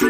[0.00, 0.08] Today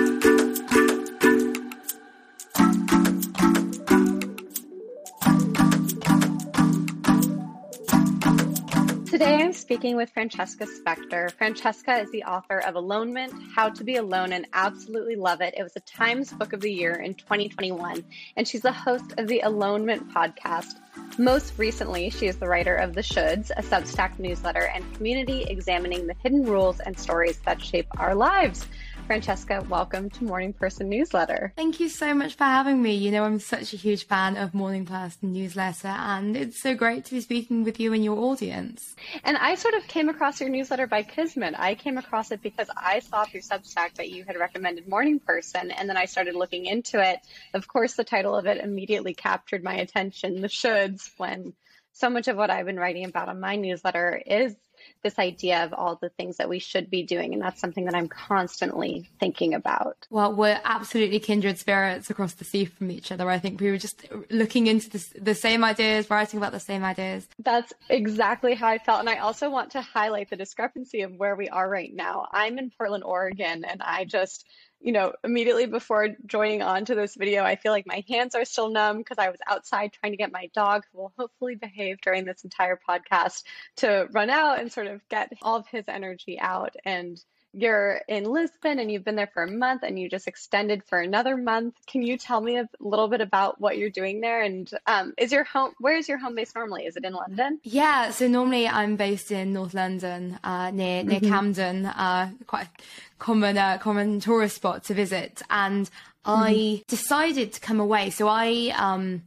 [9.40, 11.28] I'm speaking with Francesca Specter.
[11.36, 15.54] Francesca is the author of Alonement How to Be Alone and absolutely love it.
[15.56, 18.04] It was a Times Book of the Year in 2021,
[18.36, 20.76] and she's the host of the Alonement podcast.
[21.18, 26.06] Most recently, she is the writer of The Shoulds, a Substack newsletter and community examining
[26.06, 28.66] the hidden rules and stories that shape our lives.
[29.10, 31.52] Francesca, welcome to Morning Person Newsletter.
[31.56, 32.94] Thank you so much for having me.
[32.94, 37.06] You know, I'm such a huge fan of Morning Person Newsletter, and it's so great
[37.06, 38.94] to be speaking with you and your audience.
[39.24, 41.56] And I sort of came across your newsletter by Kismet.
[41.58, 45.72] I came across it because I saw through Substack that you had recommended Morning Person,
[45.72, 47.18] and then I started looking into it.
[47.52, 51.54] Of course, the title of it immediately captured my attention, The Shoulds, when
[51.92, 54.54] so much of what I've been writing about on my newsletter is
[55.02, 57.32] this idea of all the things that we should be doing.
[57.32, 60.06] And that's something that I'm constantly thinking about.
[60.10, 63.28] Well, we're absolutely kindred spirits across the sea from each other.
[63.28, 66.84] I think we were just looking into this, the same ideas, writing about the same
[66.84, 67.26] ideas.
[67.38, 69.00] That's exactly how I felt.
[69.00, 72.28] And I also want to highlight the discrepancy of where we are right now.
[72.32, 74.46] I'm in Portland, Oregon, and I just
[74.80, 78.44] you know, immediately before joining on to this video, I feel like my hands are
[78.44, 82.00] still numb because I was outside trying to get my dog, who will hopefully behave
[82.00, 83.42] during this entire podcast,
[83.76, 86.74] to run out and sort of get all of his energy out.
[86.84, 87.22] And
[87.52, 91.00] you're in Lisbon and you've been there for a month and you just extended for
[91.00, 91.74] another month.
[91.86, 94.42] Can you tell me a little bit about what you're doing there?
[94.42, 96.86] And um, is your home, where is your home base normally?
[96.86, 97.58] Is it in London?
[97.64, 101.28] Yeah, so normally I'm based in North London, uh, near, near mm-hmm.
[101.28, 102.70] Camden, uh, quite a
[103.18, 105.42] common, uh, common tourist spot to visit.
[105.50, 106.30] And mm-hmm.
[106.30, 108.10] I decided to come away.
[108.10, 109.22] So I, um,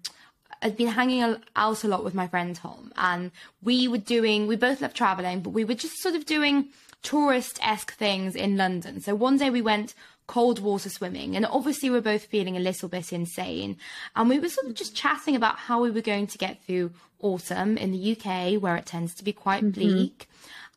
[0.61, 4.55] I'd been hanging out a lot with my friend Tom, and we were doing, we
[4.55, 6.69] both love traveling, but we were just sort of doing
[7.03, 8.99] tourist esque things in London.
[9.01, 9.93] So one day we went
[10.25, 13.77] cold water swimming, and obviously we're both feeling a little bit insane.
[14.15, 16.91] And we were sort of just chatting about how we were going to get through
[17.19, 19.79] autumn in the UK, where it tends to be quite mm-hmm.
[19.79, 20.27] bleak.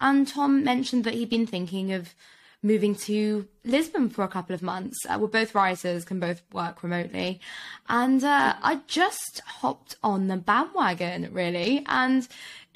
[0.00, 2.14] And Tom mentioned that he'd been thinking of
[2.62, 4.98] moving to Lisbon for a couple of months.
[5.08, 7.40] Uh, we're both writers, can both work remotely.
[7.88, 11.84] And uh, I just hopped on the bandwagon, really.
[11.86, 12.26] And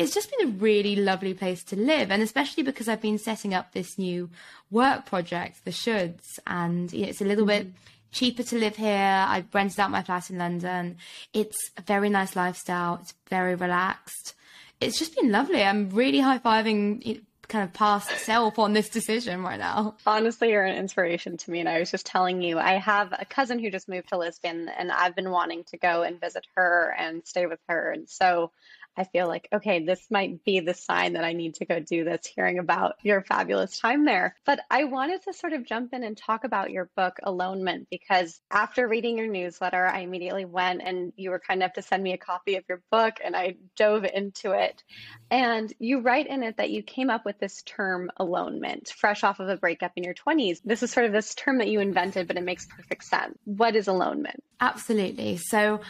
[0.00, 2.10] it's just been a really lovely place to live.
[2.10, 4.30] And especially because I've been setting up this new
[4.70, 6.38] work project, The Shoulds.
[6.46, 7.76] And you know, it's a little bit mm-hmm.
[8.10, 9.24] cheaper to live here.
[9.26, 10.96] I rented out my flat in London.
[11.34, 12.98] It's a very nice lifestyle.
[13.02, 14.34] It's very relaxed.
[14.80, 15.62] It's just been lovely.
[15.62, 19.96] I'm really high fiving kind of past self on this decision right now.
[20.06, 21.60] Honestly, you're an inspiration to me.
[21.60, 24.70] And I was just telling you, I have a cousin who just moved to Lisbon,
[24.78, 27.90] and I've been wanting to go and visit her and stay with her.
[27.90, 28.52] And so
[29.00, 32.04] I feel like, okay, this might be the sign that I need to go do
[32.04, 34.36] this, hearing about your fabulous time there.
[34.44, 38.38] But I wanted to sort of jump in and talk about your book, Alonement, because
[38.50, 42.12] after reading your newsletter, I immediately went and you were kind enough to send me
[42.12, 44.82] a copy of your book and I dove into it.
[45.30, 49.40] And you write in it that you came up with this term, alonement, fresh off
[49.40, 50.58] of a breakup in your 20s.
[50.62, 53.38] This is sort of this term that you invented, but it makes perfect sense.
[53.46, 54.40] What is alonement?
[54.60, 55.38] Absolutely.
[55.38, 55.80] So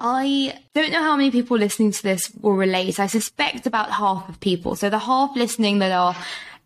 [0.00, 3.00] I don't know how many people listening to this will relate.
[3.00, 4.76] I suspect about half of people.
[4.76, 6.14] So the half listening that are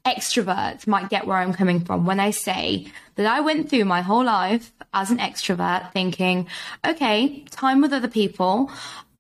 [0.05, 4.03] extroverts might get where I'm coming from when I say that I went through my
[4.03, 6.47] whole life as an extrovert thinking,
[6.87, 8.71] okay, time with other people.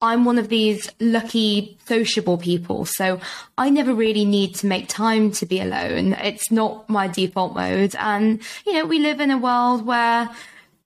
[0.02, 2.84] I'm one of these lucky sociable people.
[2.84, 3.20] So
[3.56, 6.14] I never really need to make time to be alone.
[6.14, 7.94] It's not my default mode.
[7.96, 10.28] And, you know, we live in a world where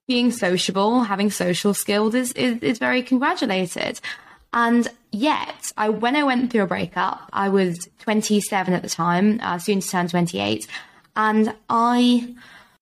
[0.07, 3.99] being sociable, having social skills is, is, is very congratulated.
[4.53, 9.39] And yet, I when I went through a breakup, I was 27 at the time,
[9.43, 10.67] uh, soon to turn 28,
[11.15, 12.33] and I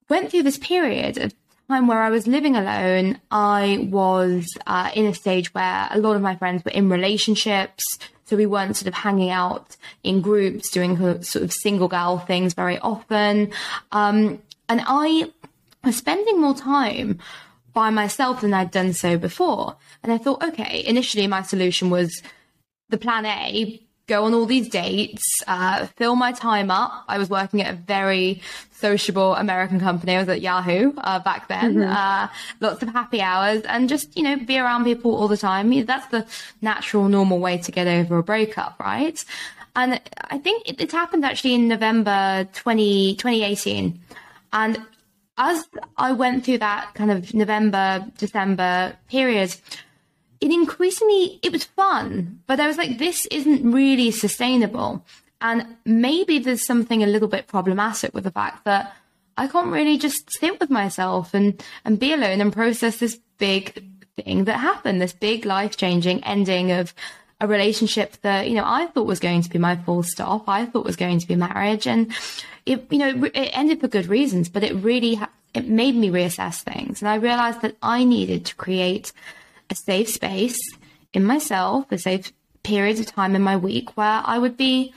[0.08, 1.34] went through this period of
[1.68, 3.20] time where I was living alone.
[3.32, 7.84] I was uh, in a stage where a lot of my friends were in relationships,
[8.26, 12.54] so we weren't sort of hanging out in groups, doing sort of single girl things
[12.54, 13.52] very often.
[13.92, 15.32] Um, and I
[15.86, 17.20] was spending more time
[17.74, 19.76] by myself than I'd done so before.
[20.02, 22.22] And I thought, okay, initially my solution was
[22.90, 27.04] the plan A, go on all these dates, uh, fill my time up.
[27.08, 28.42] I was working at a very
[28.72, 30.16] sociable American company.
[30.16, 31.76] I was at Yahoo uh, back then.
[31.76, 31.92] Mm-hmm.
[31.92, 32.28] Uh,
[32.60, 35.86] lots of happy hours and just, you know, be around people all the time.
[35.86, 36.26] That's the
[36.62, 39.24] natural, normal way to get over a breakup, right?
[39.76, 40.00] And
[40.30, 44.00] I think it, it happened actually in November 20, 2018.
[44.54, 44.86] And
[45.38, 45.68] as
[45.98, 49.56] I went through that kind of November, December period,
[50.42, 55.04] it increasingly it was fun, but I was like, this isn't really sustainable.
[55.42, 58.96] And maybe there's something a little bit problematic with the fact that
[59.38, 63.84] I can't really just sit with myself and, and be alone and process this big
[64.16, 66.94] thing that happened, this big life changing ending of
[67.42, 70.48] a relationship that, you know, I thought was going to be my full stop.
[70.48, 71.86] I thought was going to be marriage.
[71.86, 72.14] And
[72.66, 75.20] it, you know, it ended for good reasons, but it really,
[75.54, 77.02] it made me reassess things.
[77.02, 79.12] And I realized that I needed to create
[79.70, 80.60] a safe space
[81.14, 82.32] in myself, a safe
[82.64, 84.94] period of time in my week where I would be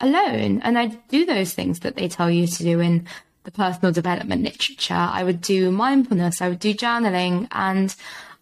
[0.00, 3.06] alone and I'd do those things that they tell you to do in
[3.44, 4.94] the personal development literature.
[4.94, 7.94] I would do mindfulness, I would do journaling, and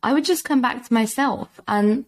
[0.03, 1.61] I would just come back to myself.
[1.67, 2.05] And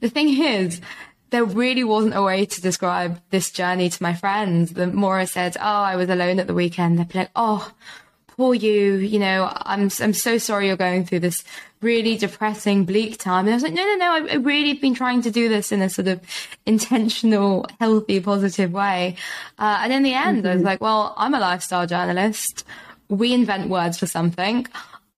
[0.00, 0.80] the thing is,
[1.30, 4.72] there really wasn't a way to describe this journey to my friends.
[4.72, 7.70] The more I said, "Oh, I was alone at the weekend," they'd be like, "Oh,
[8.28, 8.94] poor you.
[8.94, 11.44] You know, I'm I'm so sorry you're going through this
[11.80, 14.12] really depressing, bleak time." And I was like, "No, no, no.
[14.12, 16.20] I've really been trying to do this in a sort of
[16.66, 19.16] intentional, healthy, positive way."
[19.58, 20.46] Uh, and in the end, mm-hmm.
[20.46, 20.66] I was mm-hmm.
[20.66, 22.64] like, "Well, I'm a lifestyle journalist.
[23.08, 24.66] We invent words for something."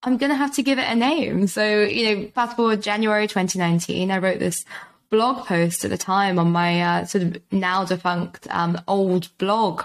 [0.03, 1.45] I'm going to have to give it a name.
[1.45, 4.65] So, you know, fast forward January 2019, I wrote this
[5.11, 9.83] blog post at the time on my uh, sort of now defunct um, old blog.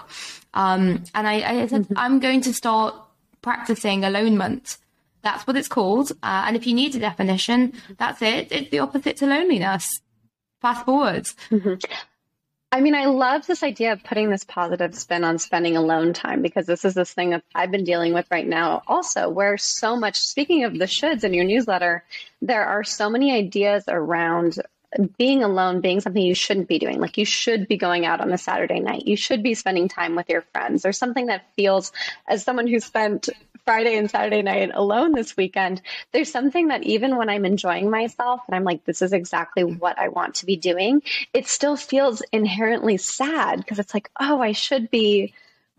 [0.55, 1.93] Um, and I, I said, mm-hmm.
[1.97, 2.95] I'm going to start
[3.43, 4.77] practicing alonement.
[5.21, 6.11] That's what it's called.
[6.23, 8.51] Uh, and if you need a definition, that's it.
[8.51, 10.01] It's the opposite to loneliness.
[10.61, 11.25] Fast forward.
[11.51, 11.75] Mm-hmm.
[12.71, 16.41] I mean, I love this idea of putting this positive spin on spending alone time
[16.41, 19.95] because this is this thing that I've been dealing with right now also, where so
[19.95, 22.03] much, speaking of the shoulds in your newsletter,
[22.41, 24.59] there are so many ideas around
[25.17, 26.99] being alone being something you shouldn't be doing.
[26.99, 29.07] Like you should be going out on a Saturday night.
[29.07, 31.91] You should be spending time with your friends or something that feels,
[32.27, 33.29] as someone who spent
[33.65, 35.81] Friday and Saturday night alone this weekend,
[36.13, 39.99] there's something that even when I'm enjoying myself and I'm like, this is exactly what
[39.99, 41.01] I want to be doing,
[41.33, 45.33] it still feels inherently sad because it's like, oh, I should be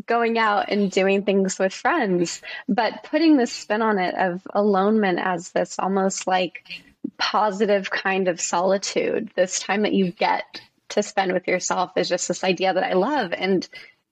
[0.05, 2.43] going out and doing things with friends.
[2.69, 6.83] But putting this spin on it of alonement as this almost like
[7.19, 10.61] positive kind of solitude, this time that you get
[10.91, 13.33] to spend with yourself is just this idea that I love.
[13.33, 13.69] And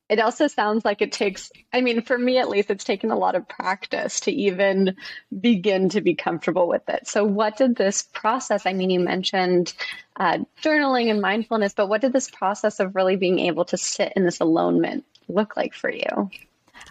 [0.08, 3.18] it also sounds like it takes, I mean, for me at least, it's taken a
[3.18, 4.96] lot of practice to even
[5.40, 7.08] begin to be comfortable with it.
[7.08, 9.72] So, what did this process, I mean, you mentioned
[10.16, 14.12] uh, journaling and mindfulness, but what did this process of really being able to sit
[14.14, 16.30] in this alonement look like for you?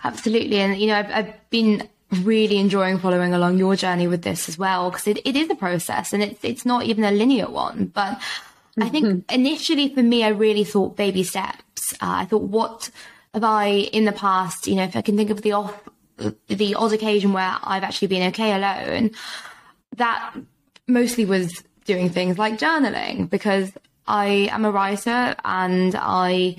[0.04, 0.60] Absolutely.
[0.60, 1.88] And, you know, I've, I've been
[2.20, 5.56] really enjoying following along your journey with this as well, because it, it is a
[5.56, 7.86] process and it's, it's not even a linear one.
[7.86, 8.20] But
[8.80, 9.34] I think mm-hmm.
[9.34, 11.64] initially for me, I really thought baby steps
[11.94, 12.90] uh, I thought, what
[13.34, 15.82] have I in the past, you know, if I can think of the off,
[16.48, 19.12] the odd occasion where I've actually been okay alone,
[19.98, 20.36] that
[20.88, 23.72] mostly was doing things like journaling because
[24.08, 26.56] I am a writer and I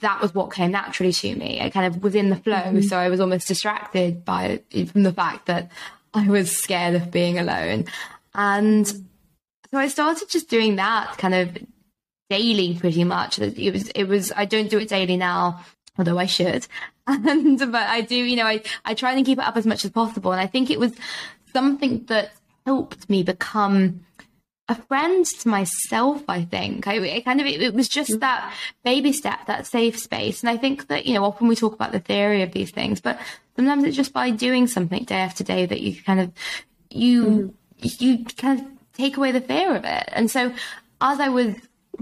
[0.00, 1.60] that was what came naturally to me.
[1.60, 2.80] I kind of was in the flow, mm-hmm.
[2.82, 4.60] so I was almost distracted by
[4.92, 5.70] from the fact that
[6.14, 7.86] I was scared of being alone.
[8.34, 9.02] And so
[9.74, 11.58] I started just doing that kind of
[12.30, 13.38] daily pretty much.
[13.38, 15.64] It was, it was, I don't do it daily now,
[15.98, 16.66] although I should.
[17.08, 19.84] And, but I do, you know, I, I try and keep it up as much
[19.84, 20.32] as possible.
[20.32, 20.92] And I think it was
[21.52, 22.32] something that
[22.66, 24.04] helped me become
[24.68, 26.86] a friend to myself, I think.
[26.88, 28.52] I kind of, it, it, was just that
[28.84, 30.40] baby step, that safe space.
[30.40, 33.00] And I think that, you know, often we talk about the theory of these things,
[33.00, 33.18] but
[33.54, 36.32] sometimes it's just by doing something day after day that you kind of,
[36.90, 38.00] you, mm.
[38.00, 40.08] you kind of take away the fear of it.
[40.08, 40.52] And so
[41.00, 41.54] as I was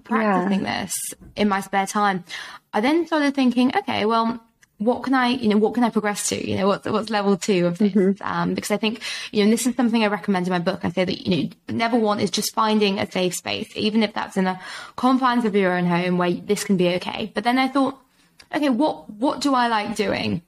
[0.02, 0.84] practicing yeah.
[0.84, 0.96] this
[1.36, 2.24] in my spare time,
[2.72, 4.40] I then started thinking, okay, well,
[4.84, 6.50] what can I, you know, what can I progress to?
[6.50, 7.92] You know, what's, what's level two of this?
[7.92, 8.22] Mm-hmm.
[8.22, 10.84] Um, because I think, you know, and this is something I recommend in my book.
[10.84, 14.12] I say that, you know, never one is just finding a safe space, even if
[14.12, 14.58] that's in the
[14.96, 17.32] confines of your own home where this can be okay.
[17.34, 17.98] But then I thought,
[18.54, 20.42] okay, what, what do I like doing?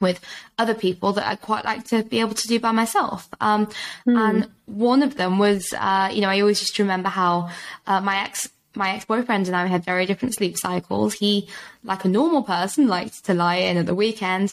[0.00, 0.20] with
[0.58, 3.28] other people that I'd quite like to be able to do by myself.
[3.40, 3.66] Um,
[4.06, 4.18] mm.
[4.18, 7.50] And one of them was, uh, you know, I always just remember how
[7.86, 11.14] uh, my ex my ex-boyfriend and I had very different sleep cycles.
[11.14, 11.48] He,
[11.82, 14.52] like a normal person, liked to lie in at the weekend.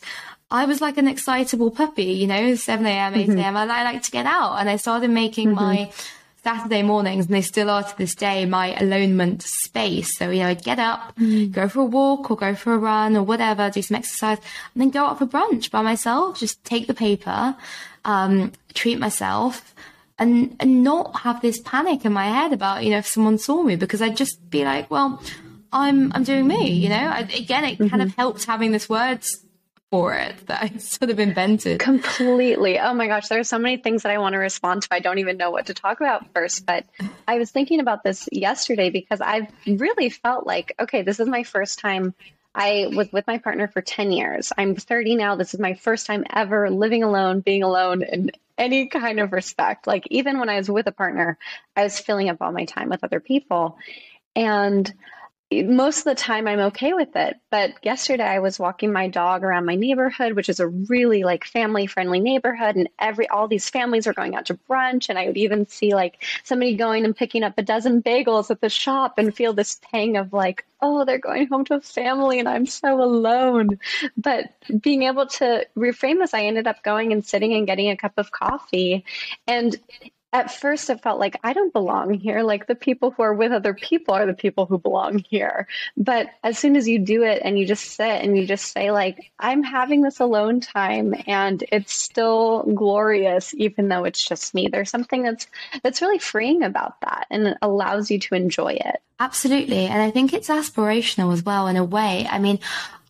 [0.49, 3.37] I was like an excitable puppy, you know, 7 a.m., 8 a.m.
[3.37, 3.57] Mm-hmm.
[3.57, 4.57] I like to get out.
[4.57, 5.55] And I started making mm-hmm.
[5.55, 5.91] my
[6.43, 10.17] Saturday mornings, and they still are to this day, my alonement space.
[10.17, 11.51] So, you know, I'd get up, mm.
[11.51, 14.39] go for a walk or go for a run or whatever, do some exercise,
[14.73, 17.55] and then go out for brunch by myself, just take the paper,
[18.05, 19.75] um, treat myself
[20.21, 23.63] and and not have this panic in my head about you know if someone saw
[23.63, 25.21] me because I'd just be like, well,
[25.73, 26.95] I'm I'm doing me, you know.
[26.95, 27.87] I, again, it mm-hmm.
[27.87, 28.21] kind of mm-hmm.
[28.21, 29.43] helped having this words
[29.89, 31.79] for it that I sort of invented.
[31.79, 32.79] Completely.
[32.79, 34.89] Oh my gosh, there are so many things that I want to respond to.
[34.91, 36.85] I don't even know what to talk about first, but
[37.27, 41.43] I was thinking about this yesterday because I've really felt like, okay, this is my
[41.43, 42.13] first time
[42.53, 44.51] I was with my partner for 10 years.
[44.57, 45.35] I'm 30 now.
[45.35, 49.88] This is my first time ever living alone, being alone in any kind of respect.
[49.88, 51.38] Like, even when I was with a partner,
[51.75, 53.77] I was filling up all my time with other people.
[54.36, 54.91] And
[55.51, 57.38] most of the time I'm okay with it.
[57.50, 61.43] But yesterday I was walking my dog around my neighborhood, which is a really like
[61.43, 62.75] family friendly neighborhood.
[62.75, 65.10] And every, all these families are going out to brunch.
[65.10, 68.62] And I would even see like somebody going and picking up a dozen bagels at
[68.62, 72.39] the shop and feel this pang of like, oh, they're going home to a family
[72.39, 73.79] and I'm so alone.
[74.17, 77.98] But being able to reframe this, I ended up going and sitting and getting a
[77.98, 79.05] cup of coffee.
[79.48, 79.77] And
[80.33, 82.41] at first it felt like I don't belong here.
[82.41, 85.67] Like the people who are with other people are the people who belong here.
[85.97, 88.91] But as soon as you do it and you just sit and you just say,
[88.91, 94.69] like, I'm having this alone time and it's still glorious, even though it's just me.
[94.69, 95.47] There's something that's
[95.83, 99.01] that's really freeing about that and it allows you to enjoy it.
[99.19, 99.85] Absolutely.
[99.85, 102.25] And I think it's aspirational as well in a way.
[102.29, 102.59] I mean,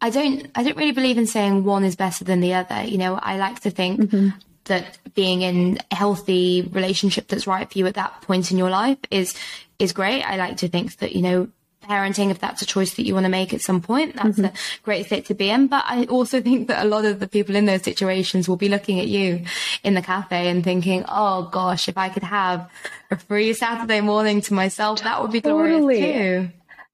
[0.02, 2.84] I don't I don't really believe in saying one is better than the other.
[2.84, 4.30] You know, I like to think mm-hmm
[4.72, 8.70] that being in a healthy relationship that's right for you at that point in your
[8.70, 9.36] life is
[9.80, 10.24] is great.
[10.24, 11.50] I like to think that, you know,
[11.90, 14.56] parenting, if that's a choice that you want to make at some point, that's mm-hmm.
[14.56, 15.68] a great state to be in.
[15.68, 18.70] But I also think that a lot of the people in those situations will be
[18.70, 19.44] looking at you
[19.84, 22.70] in the cafe and thinking, oh gosh, if I could have
[23.10, 26.52] a free Saturday morning to myself, that would be glorious too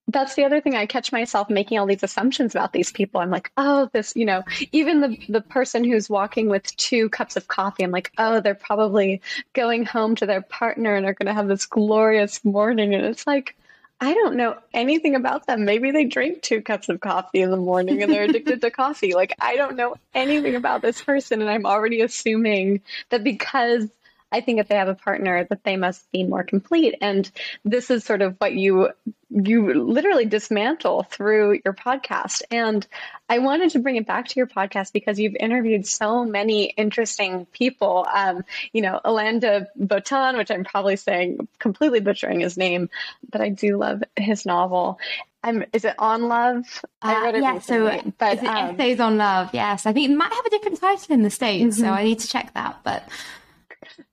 [0.10, 3.30] that's the other thing i catch myself making all these assumptions about these people i'm
[3.30, 7.48] like oh this you know even the the person who's walking with two cups of
[7.48, 9.22] coffee i'm like oh they're probably
[9.54, 13.28] going home to their partner and are going to have this glorious morning and it's
[13.28, 13.56] like
[14.00, 15.66] I don't know anything about them.
[15.66, 19.16] Maybe they drink two cups of coffee in the morning and they're addicted to coffee.
[19.16, 21.42] Like, I don't know anything about this person.
[21.42, 23.88] And I'm already assuming that because
[24.32, 26.96] I think if they have a partner that they must be more complete.
[27.02, 27.30] And
[27.64, 28.90] this is sort of what you
[29.30, 32.44] you literally dismantle through your podcast.
[32.50, 32.88] And
[33.28, 37.46] I wanted to bring it back to your podcast because you've interviewed so many interesting
[37.48, 38.08] people.
[38.14, 42.90] Um, you know, Alain de Botton, which I'm probably saying completely butchering his name,
[43.30, 44.98] but I do love his novel.
[45.44, 46.66] Um, is it on love?
[47.02, 49.50] I read it uh, yeah, recently, so but um, essays on love.
[49.54, 51.86] Yes, I think it might have a different title in the states, mm-hmm.
[51.86, 52.80] so I need to check that.
[52.84, 53.08] But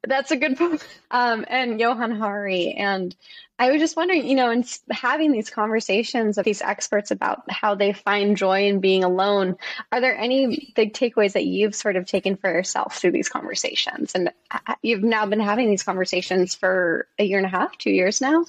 [0.07, 0.87] that's a good point.
[1.11, 2.73] Um, and Johann Hari.
[2.73, 3.15] And
[3.59, 7.75] I was just wondering, you know, in having these conversations with these experts about how
[7.75, 9.57] they find joy in being alone,
[9.93, 14.13] are there any big takeaways that you've sort of taken for yourself through these conversations?
[14.15, 17.91] And uh, you've now been having these conversations for a year and a half, two
[17.91, 18.45] years now?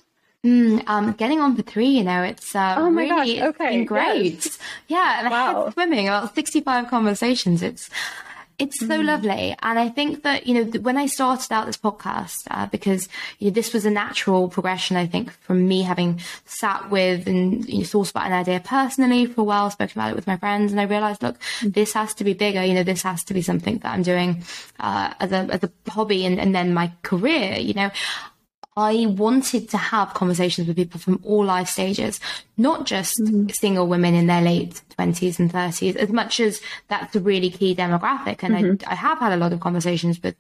[0.46, 3.84] Mm, um, getting on for three, you know, it's uh, oh my really, gosh, okay,
[3.84, 4.46] great.
[4.46, 4.60] Yes.
[4.88, 5.62] Yeah, and wow.
[5.62, 7.64] I had swimming about sixty-five conversations.
[7.64, 7.90] It's
[8.58, 9.06] it's so mm.
[9.06, 9.56] lovely.
[9.62, 13.10] And I think that, you know, when I started out this podcast, uh, because,
[13.40, 17.68] you know, this was a natural progression, I think, from me having sat with and
[17.68, 20.38] you know, thought about an idea personally for a while, spoken about it with my
[20.38, 20.72] friends.
[20.72, 21.74] And I realized, look, mm.
[21.74, 22.64] this has to be bigger.
[22.64, 24.44] You know, this has to be something that I'm doing,
[24.80, 27.92] uh, as a, as a hobby and, and then my career, you know,
[28.78, 32.20] I wanted to have conversations with people from all life stages,
[32.58, 33.48] not just mm-hmm.
[33.48, 37.74] single women in their late 20s and 30s, as much as that's a really key
[37.74, 38.44] demographic.
[38.44, 38.90] And mm-hmm.
[38.90, 40.36] I, I have had a lot of conversations with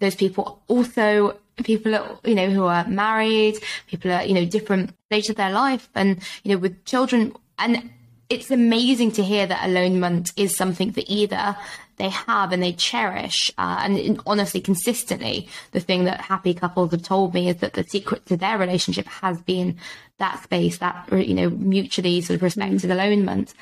[0.00, 0.60] those people.
[0.66, 5.52] Also, people, you know, who are married, people are, you know, different stages of their
[5.52, 7.32] life and, you know, with children.
[7.58, 7.90] And
[8.28, 11.56] it's amazing to hear that alonement is something that either
[11.98, 13.52] they have and they cherish.
[13.58, 17.84] Uh, and honestly, consistently, the thing that happy couples have told me is that the
[17.84, 19.76] secret to their relationship has been
[20.18, 23.52] that space, that, you know, mutually sort of respected alonement.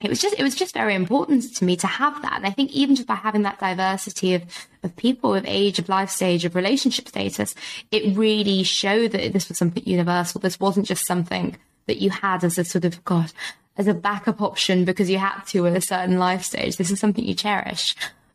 [0.00, 2.34] It was just, it was just very important to me to have that.
[2.36, 4.42] And I think even just by having that diversity of,
[4.82, 7.54] of people, of age, of life stage, of relationship status,
[7.90, 10.40] it really showed that this was something universal.
[10.40, 11.56] This wasn't just something
[11.86, 13.32] that you had as a sort of, God,
[13.76, 16.76] as a backup option because you had to at a certain life stage.
[16.76, 17.94] This is something you cherish.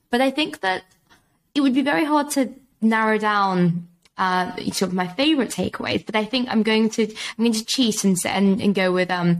[0.09, 0.83] But I think that
[1.53, 6.05] it would be very hard to narrow down uh, sort of my favorite takeaways.
[6.05, 9.11] But I think I'm going to I'm going to cheat and and, and go with
[9.11, 9.39] um.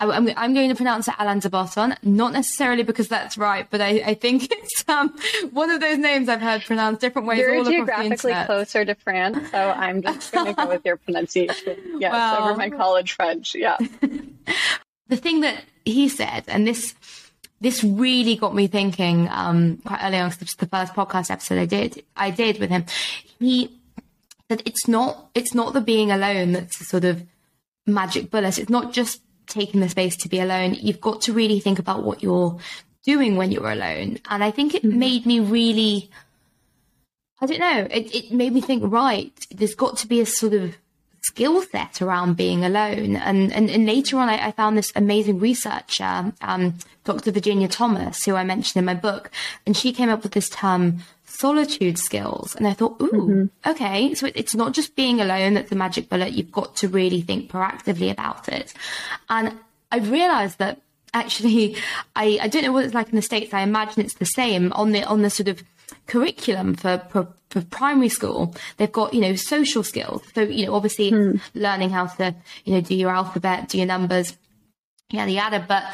[0.00, 3.80] I'm, I'm going to pronounce it Alain de Botton, not necessarily because that's right, but
[3.80, 5.12] I, I think it's um,
[5.50, 7.40] one of those names I've heard pronounced different ways.
[7.40, 11.98] You're geographically closer to France, so I'm just going to go with your pronunciation.
[11.98, 13.56] Yes, well, over my college French.
[13.56, 13.76] Yeah.
[15.08, 16.94] the thing that he said, and this
[17.60, 21.66] this really got me thinking um, quite early on, because the first podcast episode I
[21.66, 22.84] did I did with him.
[23.38, 23.76] He
[24.48, 27.24] said it's not it's not the being alone that's a sort of
[27.86, 28.58] magic bullet.
[28.58, 30.74] It's not just taking the space to be alone.
[30.74, 32.58] You've got to really think about what you're
[33.02, 34.18] doing when you're alone.
[34.28, 34.98] And I think it mm-hmm.
[34.98, 36.10] made me really
[37.40, 40.54] I don't know, it, it made me think, right, there's got to be a sort
[40.54, 40.76] of
[41.28, 43.16] skill set around being alone.
[43.16, 47.30] And, and, and later on, I, I, found this amazing researcher, um, Dr.
[47.30, 49.30] Virginia Thomas, who I mentioned in my book,
[49.66, 52.56] and she came up with this term solitude skills.
[52.56, 53.70] And I thought, ooh, mm-hmm.
[53.70, 54.14] okay.
[54.14, 56.32] So it's not just being alone that's the magic bullet.
[56.32, 58.72] You've got to really think proactively about it.
[59.28, 59.58] And
[59.92, 60.80] I've realized that
[61.12, 61.76] actually,
[62.16, 63.52] I, I don't know what it's like in the States.
[63.52, 65.62] I imagine it's the same on the, on the sort of
[66.06, 68.54] curriculum for, for, for primary school.
[68.76, 70.22] They've got, you know, social skills.
[70.34, 71.36] So, you know, obviously hmm.
[71.54, 74.36] learning how to, you know, do your alphabet, do your numbers,
[75.10, 75.64] yada, yada.
[75.66, 75.84] But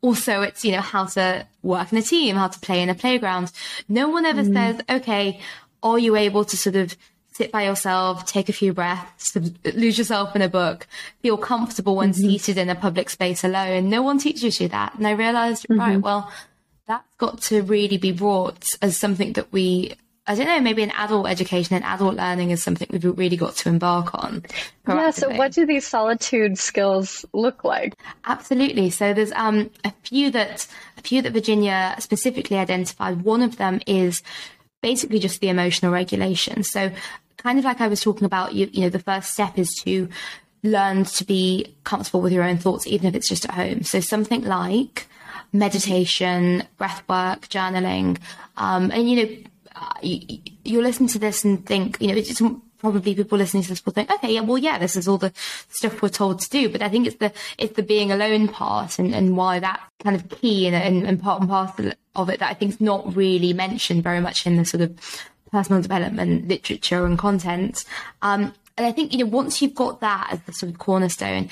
[0.00, 2.94] also it's, you know, how to work in a team, how to play in a
[2.94, 3.52] playground.
[3.88, 4.52] No one ever mm.
[4.54, 5.40] says, okay,
[5.82, 6.96] are you able to sort of
[7.32, 9.34] sit by yourself, take a few breaths,
[9.74, 10.86] lose yourself in a book,
[11.22, 12.20] feel comfortable when mm-hmm.
[12.20, 13.88] seated in a public space alone.
[13.88, 14.94] No one teaches you that.
[14.96, 15.80] And I realized, mm-hmm.
[15.80, 16.30] right, well,
[16.90, 19.94] that's got to really be brought as something that we
[20.26, 23.56] I don't know, maybe an adult education and adult learning is something we've really got
[23.56, 24.44] to embark on.
[24.86, 27.94] Yeah, so what do these solitude skills look like?
[28.24, 28.90] Absolutely.
[28.90, 30.68] So there's um, a few that
[30.98, 33.22] a few that Virginia specifically identified.
[33.22, 34.22] One of them is
[34.82, 36.62] basically just the emotional regulation.
[36.62, 36.92] So
[37.38, 40.08] kind of like I was talking about, you, you know, the first step is to
[40.62, 43.82] learn to be comfortable with your own thoughts, even if it's just at home.
[43.82, 45.08] So something like
[45.52, 48.18] meditation, breath work, journaling,
[48.56, 49.36] um, and you know,
[50.02, 52.40] you, you'll listen to this and think, you know, it's
[52.80, 55.32] probably people listening to this will think, okay, yeah, well, yeah, this is all the
[55.68, 56.68] stuff we're told to do.
[56.68, 60.16] But I think it's the it's the being alone part and, and why that's kind
[60.16, 63.14] of key and, and, and part and parcel of it that I think is not
[63.14, 64.98] really mentioned very much in the sort of
[65.52, 67.84] personal development literature and content.
[68.22, 71.50] Um, and I think you know once you've got that as the sort of cornerstone,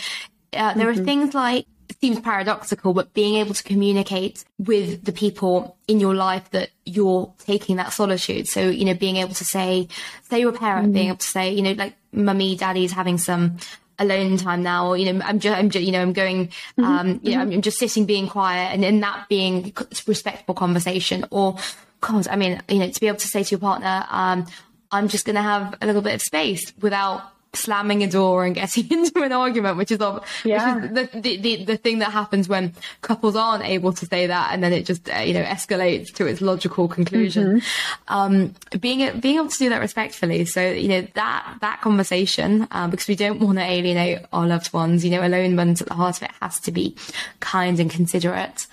[0.55, 1.01] uh, there mm-hmm.
[1.01, 1.67] are things like
[2.01, 7.33] seems paradoxical, but being able to communicate with the people in your life that you're
[7.39, 8.49] taking that solitude.
[8.49, 9.89] So, you know, being able to say,
[10.29, 10.93] say you're a parent, mm.
[10.95, 13.57] being able to say, you know, like mummy, daddy's having some
[13.99, 16.85] alone time now, or, you know, I'm just, I'm just, you know, I'm going, mm-hmm.
[16.85, 19.73] um, you know, I'm just sitting being quiet and in that being
[20.07, 21.57] respectful conversation or,
[22.01, 24.47] God, I mean, you know, to be able to say to your partner, um,
[24.91, 27.23] I'm just going to have a little bit of space without
[27.55, 29.99] slamming a door and getting into an argument, which is,
[30.45, 30.77] yeah.
[30.77, 34.53] which is the, the, the, thing that happens when couples aren't able to say that
[34.53, 37.61] and then it just, uh, you know, escalates to its logical conclusion.
[37.61, 38.15] Mm-hmm.
[38.15, 40.45] Um, being, being able to do that respectfully.
[40.45, 44.73] So, you know, that, that conversation, um, because we don't want to alienate our loved
[44.73, 46.97] ones, you know, alonement at the heart of it has to be
[47.41, 48.67] kind and considerate.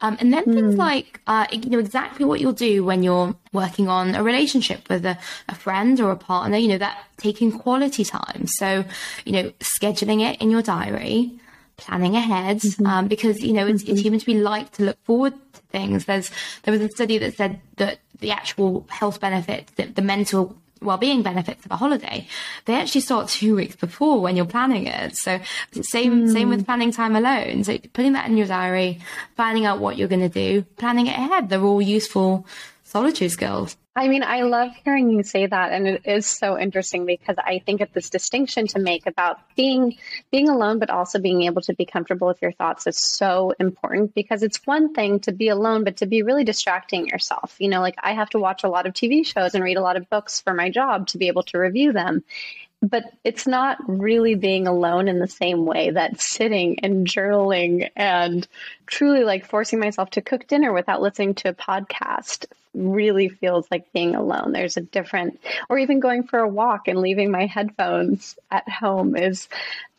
[0.00, 0.54] Um, and then mm.
[0.54, 0.80] things hmm.
[0.80, 5.04] like, uh, you know, exactly what you'll do when you're working on a relationship with
[5.04, 8.46] a, a friend or a partner, you know, that taking quality time.
[8.46, 8.84] So,
[9.24, 11.32] you know, scheduling it in your diary,
[11.76, 12.86] planning ahead, mm-hmm.
[12.86, 13.92] um, because, you know, it's, mm-hmm.
[13.92, 16.04] it's humans, we like to look forward to things.
[16.04, 16.30] There's,
[16.62, 21.22] there was a study that said that the actual health benefits, the, the mental well-being
[21.22, 22.26] benefits of a holiday
[22.64, 25.16] they actually start two weeks before when you're planning it.
[25.16, 25.40] So
[25.72, 26.32] same mm.
[26.32, 27.64] same with planning time alone.
[27.64, 29.00] So putting that in your diary
[29.36, 31.48] finding out what you're going to do planning it ahead.
[31.48, 32.46] They're all useful
[32.88, 37.04] solitude skills I mean, I love hearing you say that, and it is so interesting
[37.04, 39.96] because I think of this distinction to make about being
[40.30, 44.14] being alone, but also being able to be comfortable with your thoughts is so important
[44.14, 47.56] because it's one thing to be alone, but to be really distracting yourself.
[47.58, 49.82] You know, like I have to watch a lot of TV shows and read a
[49.82, 52.22] lot of books for my job to be able to review them,
[52.80, 58.46] but it's not really being alone in the same way that sitting and journaling and
[58.86, 63.92] truly like forcing myself to cook dinner without listening to a podcast really feels like
[63.92, 64.52] being alone.
[64.52, 69.16] There's a different, or even going for a walk and leaving my headphones at home
[69.16, 69.48] is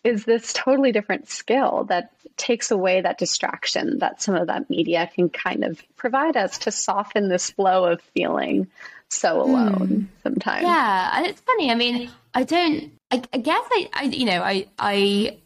[0.03, 5.09] is this totally different skill that takes away that distraction that some of that media
[5.13, 8.65] can kind of provide us to soften this flow of feeling
[9.09, 10.07] so alone mm.
[10.23, 10.63] sometimes.
[10.63, 11.69] Yeah, and it's funny.
[11.71, 12.91] I mean, I don't.
[13.11, 15.37] I, I guess I, I, you know, I, I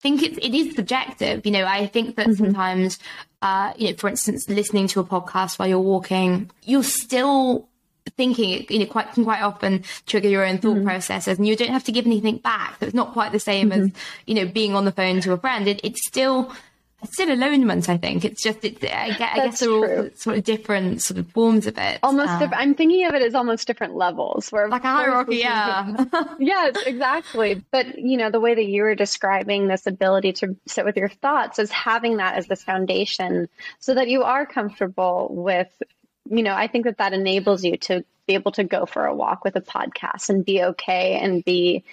[0.00, 1.46] think it's it is subjective.
[1.46, 2.44] You know, I think that mm-hmm.
[2.44, 2.98] sometimes,
[3.44, 7.68] uh, you know, for instance, listening to a podcast while you're walking, you're still
[8.16, 10.84] thinking you know quite can quite often trigger your own thought mm-hmm.
[10.84, 13.70] processes and you don't have to give anything back so it's not quite the same
[13.70, 13.84] mm-hmm.
[13.84, 13.90] as
[14.26, 16.52] you know being on the phone to a friend it, it's still
[17.04, 18.24] it's still alonement, I think.
[18.24, 21.66] It's just, it's, I, guess, I guess they're all sort of different sort of forms
[21.66, 22.00] of it.
[22.02, 24.50] Almost, uh, diff- I'm thinking of it as almost different levels.
[24.50, 26.04] Where like a hierarchy, yeah.
[26.38, 27.62] yes, exactly.
[27.70, 31.08] But, you know, the way that you were describing this ability to sit with your
[31.08, 35.68] thoughts is having that as this foundation so that you are comfortable with,
[36.28, 39.14] you know, I think that that enables you to be able to go for a
[39.14, 41.84] walk with a podcast and be okay and be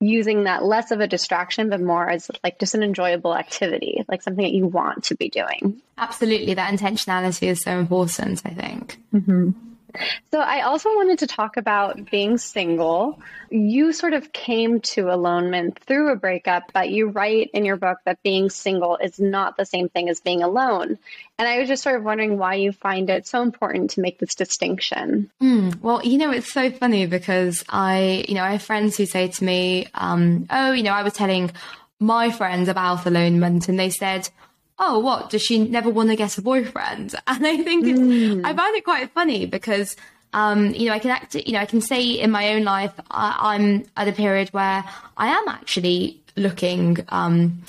[0.00, 4.22] using that less of a distraction, but more as like just an enjoyable activity, like
[4.22, 5.80] something that you want to be doing.
[5.96, 6.54] Absolutely.
[6.54, 9.00] That intentionality is so important, I think.
[9.14, 9.50] Mm-hmm.
[10.30, 13.20] So I also wanted to talk about being single.
[13.50, 17.98] You sort of came to alonement through a breakup, but you write in your book
[18.04, 20.98] that being single is not the same thing as being alone.
[21.38, 24.18] And I was just sort of wondering why you find it so important to make
[24.18, 25.30] this distinction.
[25.42, 29.06] Mm, well, you know, it's so funny because I, you know, I have friends who
[29.06, 31.50] say to me, um, oh, you know, I was telling
[32.00, 34.28] my friends about alonement and they said,
[34.78, 35.30] oh, what?
[35.30, 37.14] Does she never want to get a boyfriend?
[37.26, 38.44] And I think mm.
[38.44, 39.96] I find it quite funny because,
[40.32, 42.92] um, you know, I can act, you know, I can say in my own life,
[43.10, 44.84] I, am at a period where
[45.16, 47.62] I am actually looking, um,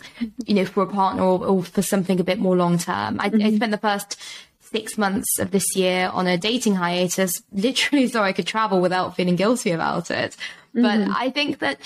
[0.46, 3.20] you know, for a partner or, or, for something a bit more long term.
[3.20, 3.46] I, mm-hmm.
[3.46, 4.20] I spent the first
[4.60, 9.15] six months of this year on a dating hiatus, literally so I could travel without
[9.15, 10.36] feeling guilty about it.
[10.76, 10.82] Mm-hmm.
[10.82, 11.80] But I think that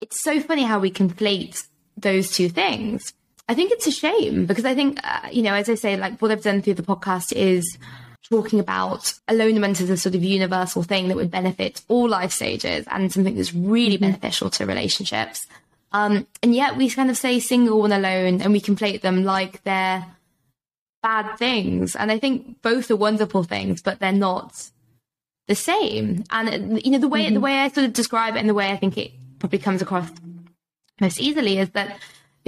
[0.00, 3.12] it's so funny how we conflate those two things.
[3.48, 6.20] I think it's a shame because I think, uh, you know, as I say, like
[6.20, 7.78] what I've done through the podcast is
[8.28, 12.84] talking about alonement as a sort of universal thing that would benefit all life stages
[12.90, 14.04] and something that's really mm-hmm.
[14.04, 15.46] beneficial to relationships.
[15.92, 19.62] Um, and yet we kind of say single and alone and we conflate them like
[19.64, 20.04] they're
[21.02, 21.96] bad things.
[21.96, 24.68] And I think both are wonderful things, but they're not
[25.46, 26.24] the same.
[26.30, 27.34] And, you know, the way, mm-hmm.
[27.34, 29.80] the way I sort of describe it and the way I think it probably comes
[29.80, 30.10] across
[31.00, 31.98] most easily is that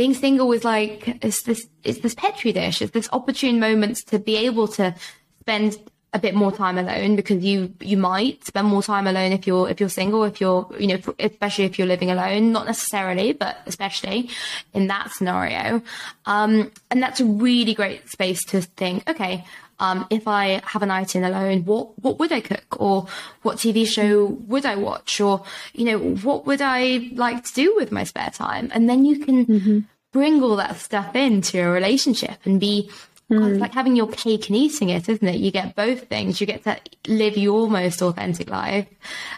[0.01, 2.81] being single is like it's this it's this petri dish.
[2.81, 4.95] It's this opportune moments to be able to
[5.43, 5.79] spend
[6.15, 7.17] a bit more time alone?
[7.17, 10.67] Because you you might spend more time alone if you're if you're single if you're
[10.79, 12.51] you know especially if you're living alone.
[12.51, 14.31] Not necessarily but especially
[14.73, 15.83] in that scenario.
[16.25, 19.45] Um, and that's a really great space to think okay
[19.81, 23.07] um, if I have a night in alone, what what would I cook, or
[23.43, 27.75] what TV show would I watch, or you know what would I like to do
[27.77, 29.79] with my spare time, and then you can mm-hmm.
[30.13, 32.91] Bring all that stuff into your relationship and be
[33.31, 33.53] Mm.
[33.53, 35.37] It's like having your cake and eating it, isn't it?
[35.37, 36.41] You get both things.
[36.41, 38.89] You get to live your most authentic life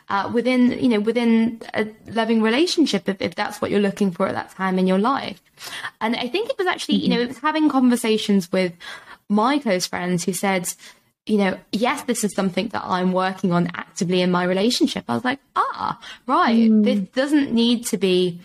[0.08, 4.26] uh, within, you know, within a loving relationship, if, if, that's what you're looking for
[4.26, 5.42] at that time in your life.
[6.00, 7.12] And I think it was actually, mm-hmm.
[7.12, 8.72] you know, it was having conversations with
[9.28, 10.72] my close friends who said,
[11.26, 15.04] you know, yes, this is something that I'm working on actively in my relationship.
[15.06, 16.70] I was like, ah, right.
[16.70, 16.84] Mm.
[16.84, 18.40] This doesn't need to be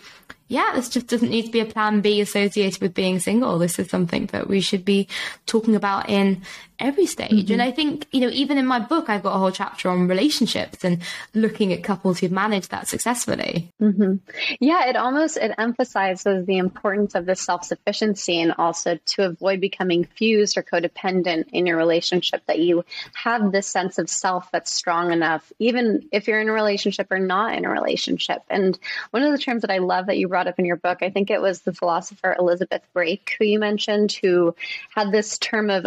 [0.48, 3.58] yeah, this just doesn't need to be a plan B associated with being single.
[3.58, 5.06] This is something that we should be
[5.46, 6.42] talking about in
[6.80, 7.30] every stage.
[7.30, 7.52] Mm-hmm.
[7.52, 10.08] And I think, you know, even in my book, I've got a whole chapter on
[10.08, 11.02] relationships and
[11.34, 13.72] looking at couples who've managed that successfully.
[13.80, 14.16] Mm-hmm.
[14.60, 20.04] Yeah, it almost, it emphasizes the importance of the self-sufficiency and also to avoid becoming
[20.04, 25.12] fused or codependent in your relationship, that you have this sense of self that's strong
[25.12, 28.42] enough, even if you're in a relationship or not in a relationship.
[28.48, 28.78] And
[29.10, 31.10] one of the terms that I love that you brought up in your book, I
[31.10, 34.54] think it was the philosopher Elizabeth Brake, who you mentioned, who
[34.94, 35.84] had this term of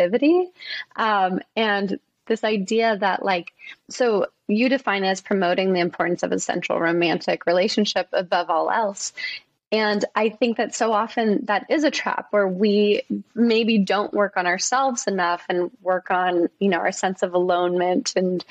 [0.00, 0.46] amatonormativity
[0.96, 3.52] um, and this idea that, like,
[3.88, 9.12] so you define as promoting the importance of a central romantic relationship above all else.
[9.72, 13.02] And I think that so often that is a trap where we
[13.34, 18.14] maybe don't work on ourselves enough and work on, you know, our sense of alonement
[18.16, 18.44] and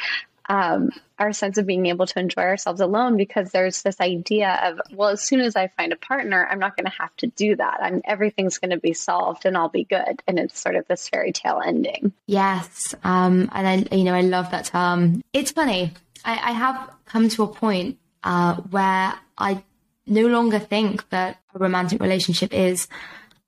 [0.49, 4.81] um, our sense of being able to enjoy ourselves alone because there's this idea of
[4.91, 7.55] well as soon as i find a partner i'm not going to have to do
[7.55, 7.77] that.
[7.81, 10.21] I'm everything's going to be solved and i'll be good.
[10.27, 12.13] And it's sort of this fairy tale ending.
[12.25, 15.21] Yes um, and i you know i love that term.
[15.33, 15.93] It's funny.
[16.25, 19.63] I, I have come to a point uh, where i
[20.07, 22.87] no longer think that a romantic relationship is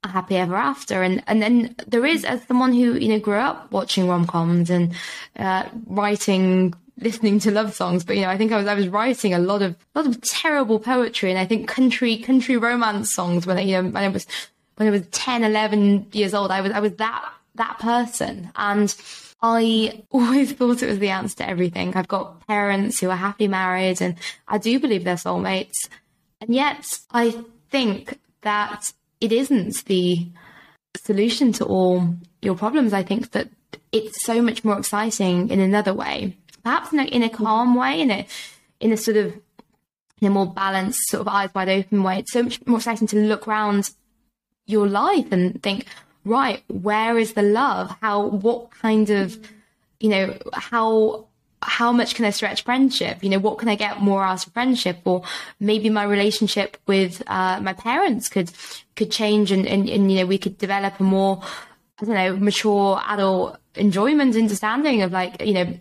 [0.04, 1.02] a happy ever after.
[1.02, 4.94] And and then there is as someone who you know grew up watching rom-coms and
[5.38, 8.88] uh, writing listening to love songs, but you know, I think I was I was
[8.88, 13.12] writing a lot of a lot of terrible poetry, and I think country country romance
[13.14, 14.26] songs when I, you know when I was
[14.76, 18.94] when I was 10, 11 years old, I was I was that that person, and
[19.42, 21.94] I always thought it was the answer to everything.
[21.96, 24.16] I've got parents who are happily married, and
[24.48, 25.88] I do believe they're soulmates,
[26.40, 30.26] and yet I think that it isn't the
[30.96, 32.92] solution to all your problems.
[32.92, 33.48] I think that
[33.92, 38.00] it's so much more exciting in another way perhaps in a, in a calm way,
[38.00, 38.26] in a
[38.80, 39.34] in a sort of
[40.20, 42.20] in a more balanced, sort of eyes wide open way.
[42.20, 43.90] It's so much more exciting to look around
[44.66, 45.86] your life and think,
[46.24, 47.96] right, where is the love?
[48.00, 49.38] How, what kind of,
[49.98, 51.26] you know, how
[51.64, 53.22] how much can I stretch friendship?
[53.22, 54.98] You know, what can I get more out of friendship?
[55.04, 55.22] Or
[55.60, 58.52] maybe my relationship with uh, my parents could
[58.96, 61.40] could change, and, and and you know, we could develop a more
[62.00, 65.74] I don't know mature adult enjoyment, understanding of like you know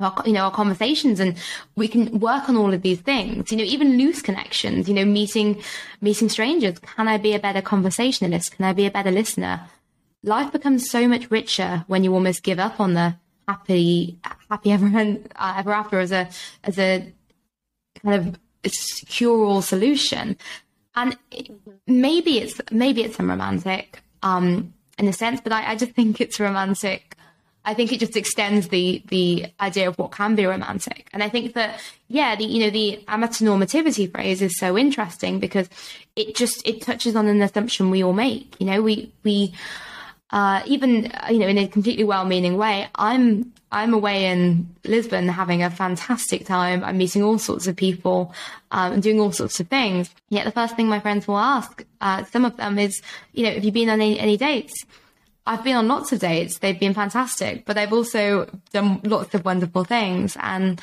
[0.00, 1.36] our, you know, our conversations and
[1.76, 5.04] we can work on all of these things, you know, even loose connections, you know,
[5.04, 5.60] meeting,
[6.00, 6.78] meeting strangers.
[6.78, 8.56] Can I be a better conversationalist?
[8.56, 9.62] Can I be a better listener?
[10.22, 14.18] Life becomes so much richer when you almost give up on the, happy,
[14.50, 14.86] happy ever,
[15.36, 16.28] uh, ever after as a,
[16.64, 17.12] as a
[18.02, 18.38] kind of
[19.08, 20.36] cure all solution.
[20.94, 21.16] And
[21.86, 26.40] maybe it's, maybe it's unromantic, um, in a sense, but I, I just think it's
[26.40, 27.16] romantic
[27.64, 31.08] I think it just extends the the idea of what can be romantic.
[31.12, 35.68] And I think that yeah, the you know the amatonormativity phrase is so interesting because
[36.16, 38.54] it just it touches on an assumption we all make.
[38.58, 39.52] You know, we we
[40.30, 42.88] uh, even you know in a completely well-meaning way.
[42.94, 46.82] I'm I'm away in Lisbon having a fantastic time.
[46.82, 48.32] I'm meeting all sorts of people
[48.70, 50.08] um, and doing all sorts of things.
[50.30, 53.52] Yet the first thing my friends will ask, uh, some of them is, you know,
[53.52, 54.86] have you been on any, any dates?
[55.48, 56.58] I've been on lots of dates.
[56.58, 60.36] They've been fantastic, but I've also done lots of wonderful things.
[60.40, 60.80] And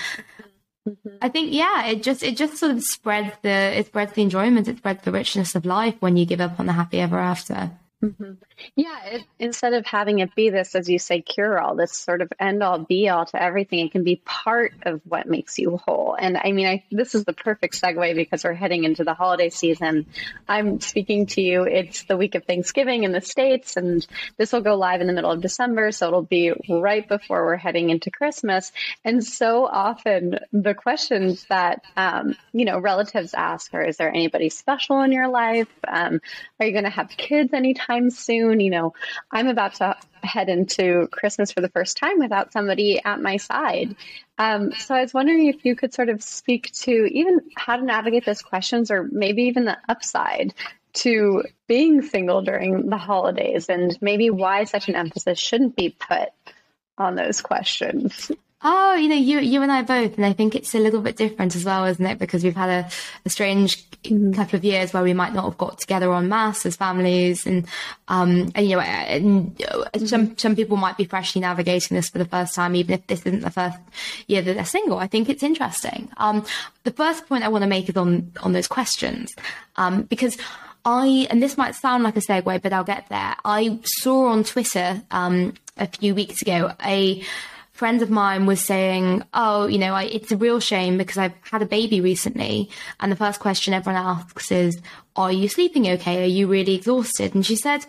[0.88, 1.18] mm-hmm.
[1.22, 4.68] I think, yeah, it just, it just sort of spreads the, it spreads the enjoyment.
[4.68, 7.72] It spreads the richness of life when you give up on the happy ever after.
[8.06, 8.34] Mm-hmm.
[8.76, 12.22] Yeah, it, instead of having it be this, as you say, cure all, this sort
[12.22, 15.78] of end all be all to everything, it can be part of what makes you
[15.78, 16.16] whole.
[16.20, 19.50] And I mean, I, this is the perfect segue because we're heading into the holiday
[19.50, 20.06] season.
[20.48, 24.06] I'm speaking to you, it's the week of Thanksgiving in the States, and
[24.38, 25.92] this will go live in the middle of December.
[25.92, 28.72] So it'll be right before we're heading into Christmas.
[29.04, 34.50] And so often the questions that, um, you know, relatives ask are, is there anybody
[34.50, 35.70] special in your life?
[35.88, 36.22] Um,
[36.60, 38.60] are you going to have kids anytime soon?
[38.60, 38.94] You know,
[39.32, 43.96] I'm about to head into Christmas for the first time without somebody at my side.
[44.38, 47.84] Um, so I was wondering if you could sort of speak to even how to
[47.84, 50.54] navigate those questions or maybe even the upside
[50.94, 56.30] to being single during the holidays and maybe why such an emphasis shouldn't be put
[56.98, 58.32] on those questions.
[58.68, 61.18] Oh, you know, you you and I both, and I think it's a little bit
[61.18, 62.18] different as well, isn't it?
[62.18, 62.90] Because we've had a,
[63.24, 64.34] a strange mm-hmm.
[64.34, 67.68] couple of years where we might not have got together en masse as families, and
[68.08, 70.06] um, and you know, and mm-hmm.
[70.08, 73.24] some some people might be freshly navigating this for the first time, even if this
[73.28, 73.78] isn't the first
[74.26, 74.98] year that they're single.
[74.98, 76.10] I think it's interesting.
[76.18, 76.44] Um,
[76.86, 79.36] the first point I want to make is on on those questions,
[79.76, 80.38] um, because.
[80.88, 83.36] I, and this might sound like a segue, but I'll get there.
[83.44, 87.24] I saw on Twitter um, a few weeks ago a
[87.76, 91.34] friend of mine was saying, "Oh, you know, I, it's a real shame because I've
[91.42, 94.82] had a baby recently, and the first question everyone asks is,
[95.16, 96.24] "Are you sleeping okay?
[96.24, 97.86] Are you really exhausted?" And she said,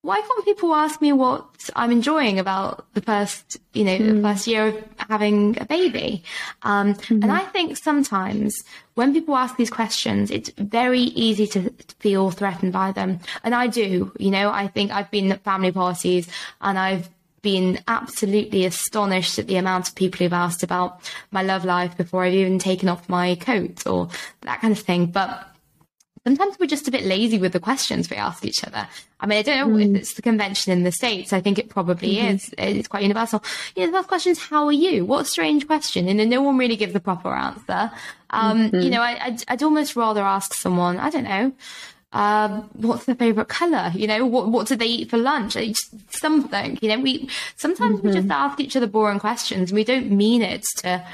[0.00, 1.44] "Why can't people ask me what
[1.76, 4.16] I'm enjoying about the first, you know, mm.
[4.16, 6.24] the first year of having a baby?"
[6.62, 7.22] Um, mm-hmm.
[7.22, 8.64] And I think sometimes
[8.94, 13.66] when people ask these questions, it's very easy to feel threatened by them, and I
[13.66, 14.10] do.
[14.18, 16.28] You know, I think I've been at family parties
[16.62, 17.10] and I've
[17.42, 22.24] been absolutely astonished at the amount of people who've asked about my love life before
[22.24, 24.08] I've even taken off my coat or
[24.42, 25.06] that kind of thing.
[25.06, 25.48] But
[26.26, 28.88] sometimes we're just a bit lazy with the questions we ask each other.
[29.20, 29.82] I mean, I don't know mm.
[29.82, 29.96] if hmm.
[29.96, 31.32] it's the convention in the States.
[31.32, 32.34] I think it probably mm-hmm.
[32.34, 32.54] is.
[32.58, 33.42] It's quite universal.
[33.74, 35.04] You know, the first question is, how are you?
[35.04, 36.08] What a strange question.
[36.08, 37.90] And then no one really gives a proper answer.
[38.30, 38.80] Um, mm-hmm.
[38.80, 41.52] You know, I, I'd, I'd almost rather ask someone, I don't know,
[42.12, 43.92] um, what's their favorite color?
[43.94, 45.56] You know, what what do they eat for lunch?
[45.56, 46.78] It's something.
[46.80, 48.06] You know, we sometimes mm-hmm.
[48.06, 48.32] we just mm-hmm.
[48.32, 49.70] ask each other boring questions.
[49.70, 51.06] and We don't mean it to.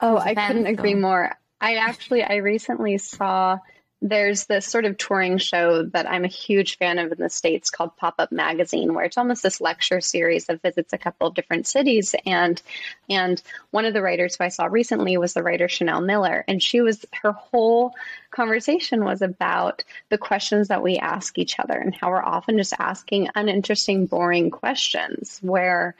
[0.00, 1.36] Oh, I couldn't agree more.
[1.60, 3.58] I actually I recently saw
[4.04, 7.70] there's this sort of touring show that I'm a huge fan of in the States
[7.70, 11.34] called Pop Up Magazine, where it's almost this lecture series that visits a couple of
[11.34, 12.14] different cities.
[12.26, 12.60] And
[13.08, 16.44] and one of the writers who I saw recently was the writer Chanel Miller.
[16.48, 17.94] And she was her whole
[18.32, 22.74] conversation was about the questions that we ask each other and how we're often just
[22.80, 25.94] asking uninteresting, boring questions where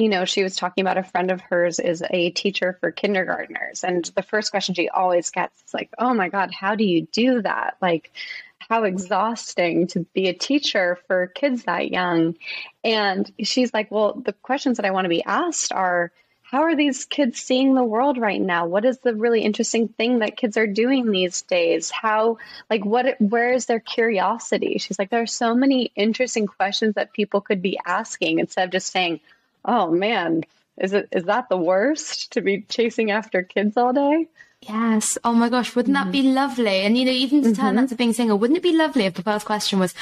[0.00, 3.84] you know, she was talking about a friend of hers is a teacher for kindergartners.
[3.84, 4.14] And mm-hmm.
[4.14, 7.42] the first question she always gets is like, oh my God, how do you do
[7.42, 7.76] that?
[7.82, 8.10] Like,
[8.58, 12.36] how exhausting to be a teacher for kids that young.
[12.84, 16.74] And she's like, well, the questions that I want to be asked are, how are
[16.74, 20.56] these kids seeing the world right now what is the really interesting thing that kids
[20.56, 25.26] are doing these days how like what where is their curiosity she's like there are
[25.26, 29.20] so many interesting questions that people could be asking instead of just saying
[29.64, 30.42] oh man,
[30.78, 34.28] is it is that the worst to be chasing after kids all day?
[34.62, 35.16] Yes.
[35.24, 36.34] Oh my gosh, wouldn't that be mm-hmm.
[36.34, 36.80] lovely?
[36.80, 37.76] And you know, even to turn mm-hmm.
[37.76, 39.94] that to being single, wouldn't it be lovely if the first question was,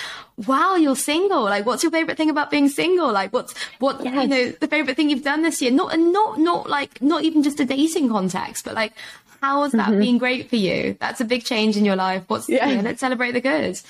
[0.46, 1.42] "Wow, you're single!
[1.42, 3.12] Like, what's your favorite thing about being single?
[3.12, 4.14] Like, what's what yes.
[4.14, 5.70] you know the favorite thing you've done this year?
[5.70, 8.92] Not and not not like not even just a dating context, but like."
[9.40, 10.00] How has that mm-hmm.
[10.00, 10.96] been great for you?
[10.98, 12.24] That's a big change in your life.
[12.26, 12.66] What's yeah.
[12.66, 13.80] You know, let's celebrate the good.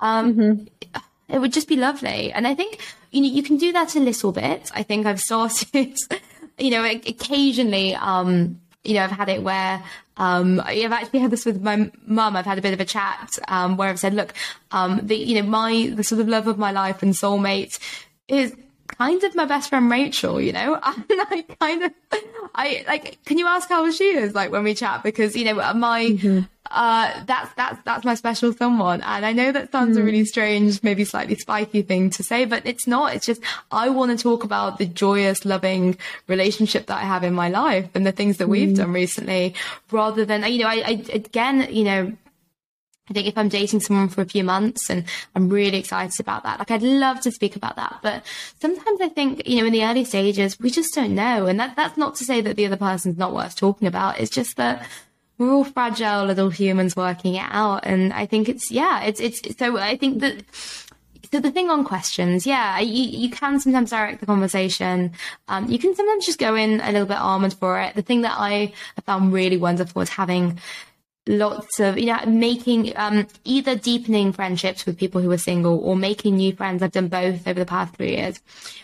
[0.00, 2.32] Um, mm-hmm it would just be lovely.
[2.32, 4.70] And I think, you know, you can do that a little bit.
[4.74, 5.96] I think I've started,
[6.58, 9.82] you know, occasionally, um, you know, I've had it where,
[10.16, 12.36] um, I've actually had this with my mum.
[12.36, 14.34] I've had a bit of a chat, um, where I've said, look,
[14.70, 17.78] um, the, you know, my, the sort of love of my life and soulmate
[18.28, 18.54] is
[18.86, 21.92] kind of my best friend Rachel, you know, and I kind of,
[22.54, 25.02] I like, can you ask how she is like when we chat?
[25.02, 26.40] Because, you know, my, mm-hmm.
[26.70, 29.00] uh, that's, that's, that's my special someone.
[29.02, 30.00] And I know that sounds mm.
[30.00, 33.14] a really strange, maybe slightly spiky thing to say, but it's not.
[33.14, 37.34] It's just, I want to talk about the joyous, loving relationship that I have in
[37.34, 38.50] my life and the things that mm.
[38.50, 39.54] we've done recently
[39.90, 42.12] rather than, you know, I, I again, you know,
[43.08, 46.42] I think if I'm dating someone for a few months and I'm really excited about
[46.44, 47.98] that, like I'd love to speak about that.
[48.02, 48.24] But
[48.60, 51.46] sometimes I think, you know, in the early stages, we just don't know.
[51.46, 54.20] And that, that's not to say that the other person's not worth talking about.
[54.20, 54.88] It's just that
[55.36, 57.84] we're all fragile little humans working it out.
[57.84, 60.42] And I think it's, yeah, it's, it's, so I think that,
[61.30, 65.12] so the thing on questions, yeah, you, you can sometimes direct the conversation.
[65.48, 67.96] Um, you can sometimes just go in a little bit armored for it.
[67.96, 68.72] The thing that I
[69.04, 70.58] found really wonderful is having
[71.26, 75.96] lots of you know making um, either deepening friendships with people who are single or
[75.96, 78.40] making new friends i've done both over the past three years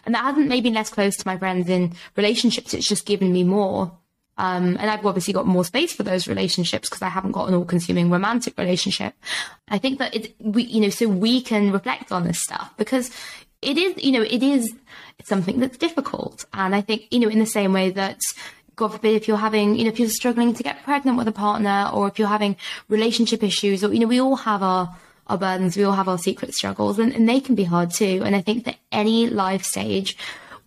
[0.07, 3.31] and that hasn't made me less close to my friends in relationships it's just given
[3.33, 3.93] me more
[4.39, 7.55] um, and I've obviously got more space for those relationships because I haven't got an
[7.55, 9.13] all-consuming romantic relationship.
[9.69, 13.11] I think that it, we, you know, so we can reflect on this stuff because
[13.61, 14.75] it is, you know, it is
[15.25, 16.47] something that's difficult.
[16.55, 18.21] And I think, you know, in the same way that
[18.81, 21.33] God forbid, if you're having, you know, if you're struggling to get pregnant with a
[21.33, 22.57] partner or if you're having
[22.89, 26.17] relationship issues or, you know, we all have our, our burdens, we all have our
[26.17, 28.23] secret struggles and, and they can be hard too.
[28.25, 30.17] And I think that any life stage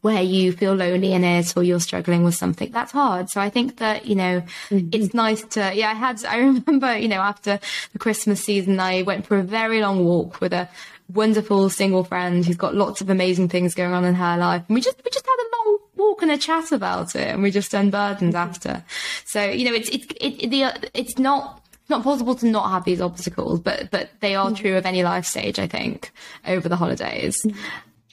[0.02, 3.32] where you feel lonely in it or you're struggling with something, that's hard.
[3.32, 4.89] So I think that, you know, mm-hmm.
[4.91, 7.60] it's nice to, yeah, I had, I remember, you know, after
[7.93, 10.69] the Christmas season, I went for a very long walk with a
[11.12, 14.65] wonderful single friend who's got lots of amazing things going on in her life.
[14.67, 17.42] And we just, we just had a long walk and a chat about it and
[17.42, 18.50] we're just unburdened mm-hmm.
[18.50, 18.84] after.
[19.26, 23.02] So, you know, it's, it's, it, the, it's not, not possible to not have these
[23.02, 24.56] obstacles, but, but they are mm-hmm.
[24.56, 26.12] true of any life stage, I think,
[26.46, 27.42] over the holidays.
[27.46, 27.60] Mm-hmm.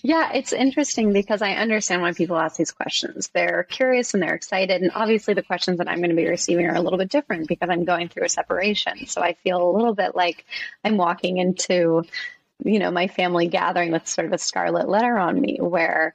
[0.02, 3.28] Yeah, it's interesting because I understand why people ask these questions.
[3.34, 4.80] They're curious and they're excited.
[4.80, 7.48] And obviously, the questions that I'm going to be receiving are a little bit different
[7.48, 9.06] because I'm going through a separation.
[9.08, 10.46] So I feel a little bit like
[10.84, 12.04] I'm walking into
[12.64, 16.14] you know, my family gathering with sort of a scarlet letter on me where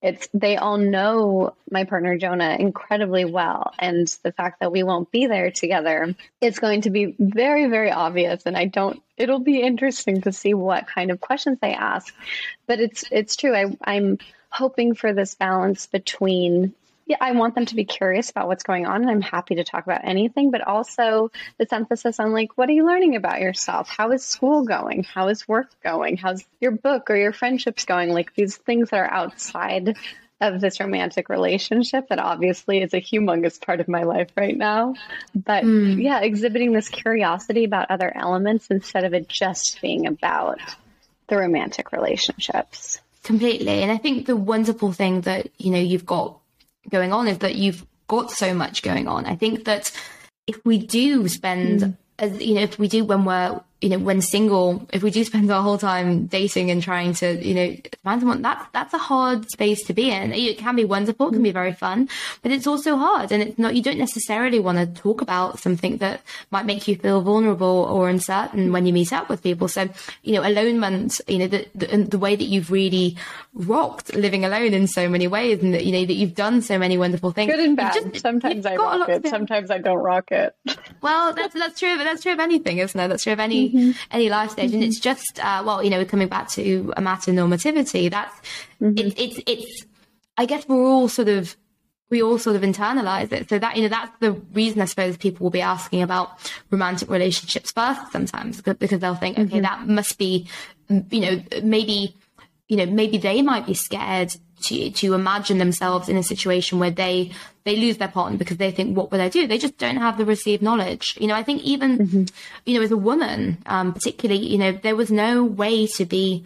[0.00, 5.10] it's they all know my partner Jonah incredibly well and the fact that we won't
[5.10, 9.60] be there together it's going to be very very obvious and I don't it'll be
[9.60, 12.14] interesting to see what kind of questions they ask.
[12.66, 13.54] But it's it's true.
[13.54, 14.18] I I'm
[14.50, 16.72] hoping for this balance between
[17.08, 19.64] yeah, I want them to be curious about what's going on and I'm happy to
[19.64, 23.88] talk about anything, but also this emphasis on like, what are you learning about yourself?
[23.88, 25.04] How is school going?
[25.04, 26.18] How is work going?
[26.18, 28.10] How's your book or your friendships going?
[28.10, 29.96] Like these things that are outside
[30.42, 34.94] of this romantic relationship that obviously is a humongous part of my life right now.
[35.34, 36.00] But mm.
[36.00, 40.60] yeah, exhibiting this curiosity about other elements instead of it just being about
[41.28, 43.00] the romantic relationships.
[43.24, 43.82] Completely.
[43.82, 46.38] And I think the wonderful thing that, you know, you've got
[46.88, 49.26] going on is that you've got so much going on.
[49.26, 49.92] I think that
[50.46, 51.96] if we do spend, mm.
[52.18, 55.22] as, you know, if we do when we're you know, when single, if we do
[55.22, 58.98] spend our whole time dating and trying to, you know, find someone, that's that's a
[58.98, 60.32] hard space to be in.
[60.32, 62.08] It can be wonderful, it can be very fun,
[62.42, 63.30] but it's also hard.
[63.30, 66.96] And it's not you don't necessarily want to talk about something that might make you
[66.96, 69.68] feel vulnerable or uncertain when you meet up with people.
[69.68, 69.88] So,
[70.24, 73.16] you know, alonement, you know, the the, the way that you've really
[73.54, 76.78] rocked living alone in so many ways, and that you know that you've done so
[76.78, 77.52] many wonderful things.
[77.52, 77.94] Good and bad.
[77.94, 79.28] Just, sometimes I rock it.
[79.28, 80.56] Sometimes I don't rock it.
[81.00, 81.96] Well, that's that's true.
[81.96, 83.06] But that's true of anything, isn't it?
[83.06, 83.90] That's true of any mm-hmm.
[84.10, 84.76] any life stage, mm-hmm.
[84.76, 88.10] and it's just uh, well, you know, we're coming back to amatonormativity.
[88.10, 88.34] That's
[88.80, 88.98] mm-hmm.
[88.98, 89.86] it, it's it's.
[90.36, 91.56] I guess we're all sort of
[92.10, 93.48] we all sort of internalize it.
[93.48, 97.10] So that, you know, that's the reason I suppose people will be asking about romantic
[97.10, 99.62] relationships first sometimes because they'll think, okay, mm-hmm.
[99.62, 100.48] that must be,
[100.88, 102.14] you know, maybe,
[102.68, 106.90] you know, maybe they might be scared to to imagine themselves in a situation where
[106.90, 107.32] they
[107.64, 109.46] they lose their partner because they think what will I do?
[109.46, 111.16] They just don't have the received knowledge.
[111.20, 112.24] You know, I think even mm-hmm.
[112.64, 116.44] you know as a woman, um, particularly, you know, there was no way to be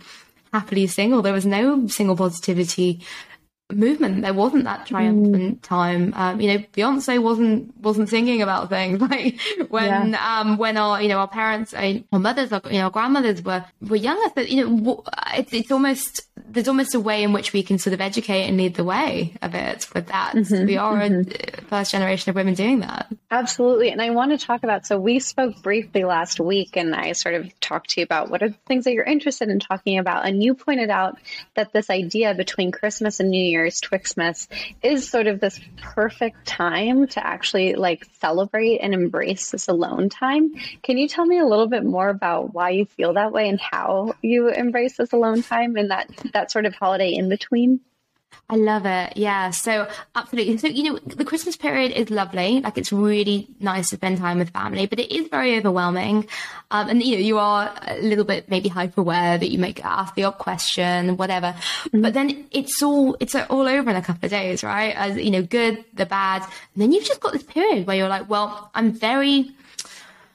[0.52, 1.22] happily single.
[1.22, 3.00] There was no single positivity
[3.70, 4.22] movement.
[4.22, 5.62] There wasn't that triumphant mm.
[5.62, 6.12] time.
[6.16, 10.40] Um, you know, Beyonce wasn't wasn't singing about things like when yeah.
[10.40, 13.42] um, when our you know our parents, uh, our mothers, our, you know, our grandmothers
[13.42, 14.30] were were younger.
[14.34, 15.02] So, you know,
[15.34, 18.56] it's it's almost there's almost a way in which we can sort of educate and
[18.56, 20.32] lead the way a bit with that.
[20.34, 20.66] Mm-hmm.
[20.66, 21.58] We are mm-hmm.
[21.58, 23.06] a first generation of women doing that.
[23.30, 24.86] Absolutely, and I want to talk about.
[24.86, 28.42] So we spoke briefly last week, and I sort of talked to you about what
[28.42, 31.18] are the things that you're interested in talking about, and you pointed out
[31.54, 34.48] that this idea between Christmas and New Year year's Twixmas
[34.82, 40.52] is sort of this perfect time to actually like celebrate and embrace this alone time.
[40.82, 43.60] Can you tell me a little bit more about why you feel that way and
[43.60, 47.80] how you embrace this alone time and that that sort of holiday in between?
[48.48, 49.16] I love it.
[49.16, 49.50] Yeah.
[49.50, 50.58] So absolutely.
[50.58, 52.60] So, you know, the Christmas period is lovely.
[52.60, 56.28] Like it's really nice to spend time with family, but it is very overwhelming.
[56.70, 59.82] Um, and, you know, you are a little bit maybe hyper aware that you make
[59.84, 61.48] ask the odd question, whatever.
[61.48, 62.02] Mm-hmm.
[62.02, 64.94] But then it's all, it's all over in a couple of days, right?
[64.96, 66.42] As, you know, good, the bad.
[66.42, 69.50] And then you've just got this period where you're like, well, I'm very,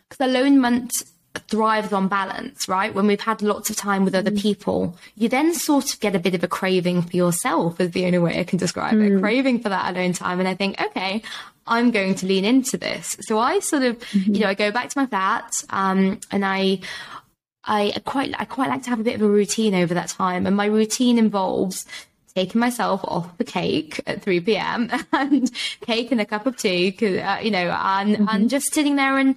[0.10, 1.04] because the alonement
[1.50, 2.94] thrives on balance, right?
[2.94, 4.42] When we've had lots of time with other mm.
[4.42, 8.06] people, you then sort of get a bit of a craving for yourself, is the
[8.06, 9.18] only way I can describe mm.
[9.18, 9.22] it.
[9.22, 10.40] Craving for that alone time.
[10.40, 11.22] And I think, okay,
[11.66, 13.18] I'm going to lean into this.
[13.22, 14.34] So I sort of, mm-hmm.
[14.34, 16.80] you know, I go back to my flat, um, and I,
[17.64, 20.46] I quite, I quite like to have a bit of a routine over that time.
[20.48, 21.86] And my routine involves
[22.36, 24.92] taking myself off the cake at 3 p.m.
[25.12, 28.26] and cake and a cup of tea, uh, you know, and, mm-hmm.
[28.30, 29.36] and just sitting there and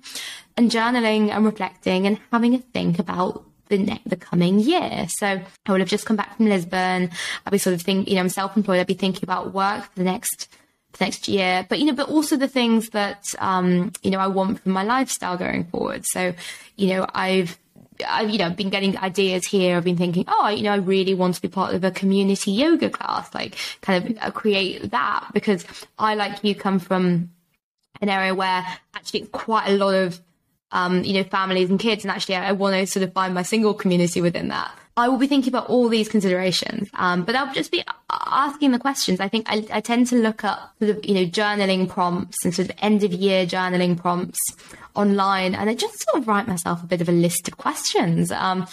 [0.60, 5.06] and journaling and reflecting and having a think about the the coming year.
[5.08, 7.10] So I would have just come back from Lisbon.
[7.46, 8.78] I'd be sort of think, you know, I'm self-employed.
[8.78, 10.48] I'd be thinking about work for the next
[10.92, 14.26] the next year, but you know, but also the things that um, you know I
[14.26, 16.04] want from my lifestyle going forward.
[16.04, 16.34] So,
[16.76, 17.58] you know, I've
[18.06, 19.76] I've, you know, been getting ideas here.
[19.76, 22.50] I've been thinking, oh, you know, I really want to be part of a community
[22.50, 25.64] yoga class, like kind of create that because
[25.98, 27.30] I, like you, come from
[28.00, 30.20] an area where actually quite a lot of
[30.72, 32.04] um, you know, families and kids.
[32.04, 34.72] And actually, I, want to sort of find my single community within that.
[34.96, 38.78] I will be thinking about all these considerations, um, but I'll just be asking the
[38.78, 39.20] questions.
[39.20, 42.54] I think I, I, tend to look up sort of, you know, journaling prompts and
[42.54, 44.38] sort of end of year journaling prompts
[44.94, 48.30] online, and I just sort of write myself a bit of a list of questions.
[48.30, 48.66] Um,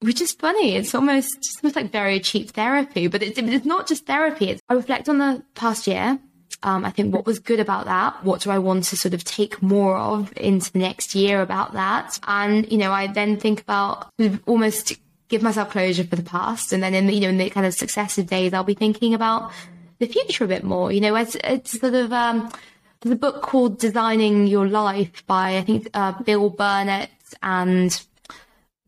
[0.00, 0.74] which is funny.
[0.74, 4.50] It's almost, it's almost like very cheap therapy, but it's, it's not just therapy.
[4.50, 6.18] It's, I reflect on the past year
[6.62, 8.24] um, I think what was good about that?
[8.24, 11.72] What do I want to sort of take more of into the next year about
[11.72, 12.18] that?
[12.26, 14.10] And, you know, I then think about
[14.46, 14.94] almost
[15.28, 16.72] give myself closure for the past.
[16.72, 19.14] And then in the, you know, in the kind of successive days, I'll be thinking
[19.14, 19.50] about
[19.98, 22.52] the future a bit more, you know, it's, it's sort of, um,
[23.00, 27.10] there's a book called Designing Your Life by, I think, uh, Bill Burnett
[27.42, 28.04] and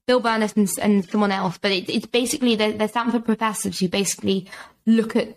[0.06, 3.88] Bill Burnett and, and someone else, but it, it's basically they're, they're Stanford professors who
[3.88, 4.48] basically
[4.86, 5.34] look at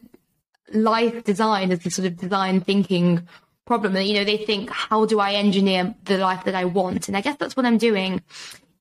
[0.74, 3.28] life design as a sort of design thinking
[3.66, 3.96] problem.
[3.96, 7.08] And, you know, they think, how do I engineer the life that I want?
[7.08, 8.22] And I guess that's what I'm doing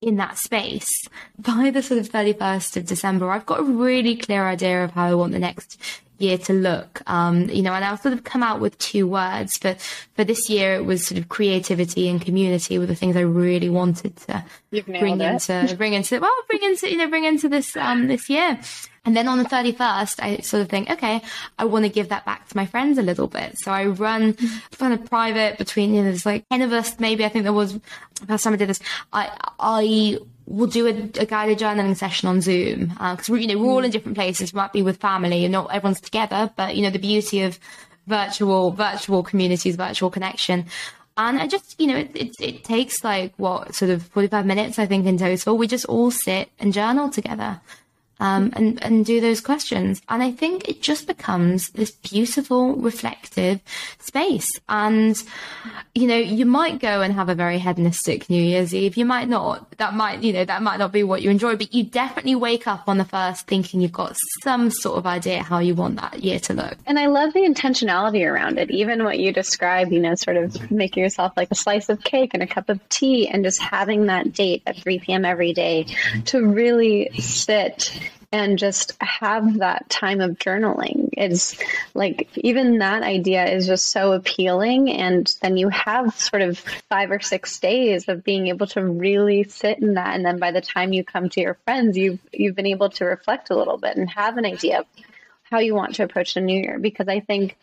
[0.00, 0.90] in that space.
[1.38, 5.06] By the sort of 31st of December, I've got a really clear idea of how
[5.06, 5.80] I want the next
[6.18, 7.02] year to look.
[7.06, 9.58] Um, you know, and I'll sort of come out with two words.
[9.58, 9.80] But
[10.14, 13.68] for this year, it was sort of creativity and community were the things I really
[13.68, 15.48] wanted to bring it.
[15.48, 18.58] into, bring into, well, bring into, you know, bring into this, um, this year.
[19.06, 21.22] And then on the 31st, I sort of think, okay,
[21.58, 23.56] I want to give that back to my friends a little bit.
[23.60, 24.36] So I run
[24.78, 27.52] kind of private between, you know, there's like 10 of us, maybe I think there
[27.52, 27.78] was,
[28.28, 28.80] last time I did this,
[29.12, 29.30] I,
[29.60, 32.92] I will do a, a guided journaling session on Zoom.
[32.98, 35.44] Uh, cause we, you know, we're all in different places, We might be with family
[35.44, 37.60] and not everyone's together, but you know, the beauty of
[38.08, 40.66] virtual, virtual communities, virtual connection.
[41.16, 44.78] And I just, you know, it, it, it, takes like what sort of 45 minutes,
[44.78, 45.56] I think, in total.
[45.56, 47.60] We just all sit and journal together
[48.20, 50.00] um, and, and do those questions.
[50.08, 53.60] And I think it just becomes this beautiful, reflective
[53.98, 54.48] space.
[54.68, 55.22] And,
[55.94, 58.96] you know, you might go and have a very hedonistic New Year's Eve.
[58.96, 59.70] You might not.
[59.78, 62.66] That might, you know, that might not be what you enjoy, but you definitely wake
[62.66, 66.22] up on the first thinking you've got some sort of idea how you want that
[66.22, 66.76] year to look.
[66.86, 68.70] And I love the intentionality around it.
[68.70, 72.30] Even what you describe, you know, sort of making yourself like a slice of cake
[72.32, 75.24] and a cup of tea and just having that date at 3 p.m.
[75.24, 75.86] every day
[76.26, 77.98] to really sit
[78.32, 81.10] and just have that time of journaling.
[81.16, 81.58] Is
[81.94, 87.10] like even that idea is just so appealing and then you have sort of five
[87.10, 90.60] or six days of being able to really sit in that and then by the
[90.60, 93.96] time you come to your friends you've you've been able to reflect a little bit
[93.96, 94.86] and have an idea of
[95.44, 96.78] how you want to approach the new year.
[96.78, 97.56] Because i think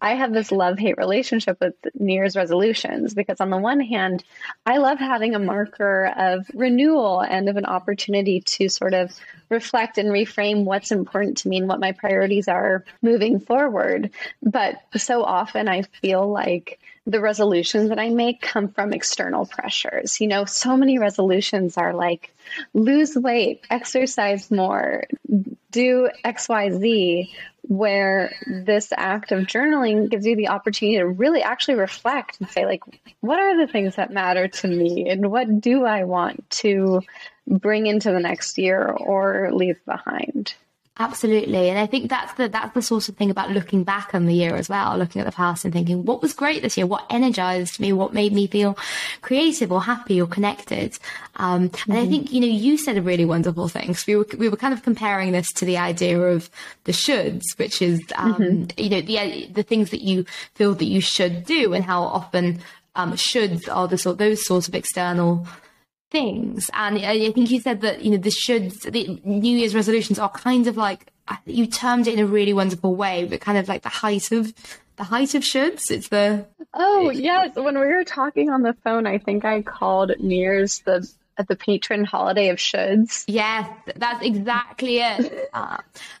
[0.00, 4.24] I have this love hate relationship with New Year's resolutions because, on the one hand,
[4.66, 9.12] I love having a marker of renewal and of an opportunity to sort of
[9.48, 14.10] reflect and reframe what's important to me and what my priorities are moving forward.
[14.42, 20.20] But so often I feel like the resolutions that I make come from external pressures.
[20.20, 22.32] You know, so many resolutions are like
[22.74, 25.04] lose weight, exercise more,
[25.70, 27.28] do XYZ,
[27.62, 32.66] where this act of journaling gives you the opportunity to really actually reflect and say,
[32.66, 32.82] like,
[33.20, 37.02] what are the things that matter to me and what do I want to
[37.46, 40.54] bring into the next year or leave behind?
[40.98, 41.70] Absolutely.
[41.70, 44.34] And I think that's the that's the sort of thing about looking back on the
[44.34, 46.86] year as well, looking at the past and thinking, what was great this year?
[46.86, 47.94] What energized me?
[47.94, 48.76] What made me feel
[49.22, 50.98] creative or happy or connected?
[51.36, 51.90] Um, mm-hmm.
[51.90, 52.10] and I mm-hmm.
[52.10, 53.94] think, you know, you said a really wonderful thing.
[53.94, 56.50] So we were we were kind of comparing this to the idea of
[56.84, 58.80] the shoulds, which is um, mm-hmm.
[58.80, 60.26] you know, the the things that you
[60.56, 62.60] feel that you should do and how often
[62.96, 65.46] um, shoulds are the sort those sorts of external
[66.12, 66.70] things.
[66.74, 70.28] And I think you said that, you know, the should, the New Year's resolutions are
[70.28, 71.10] kind of like,
[71.46, 74.52] you termed it in a really wonderful way, but kind of like the height of,
[74.96, 75.90] the height of shoulds.
[75.90, 76.46] It's the.
[76.74, 77.56] Oh, yes.
[77.56, 81.10] When we were talking on the phone, I think I called New Year's the
[81.48, 83.24] the patron holiday of shoulds.
[83.26, 85.38] Yes, that's exactly it.
[85.52, 85.76] Uh,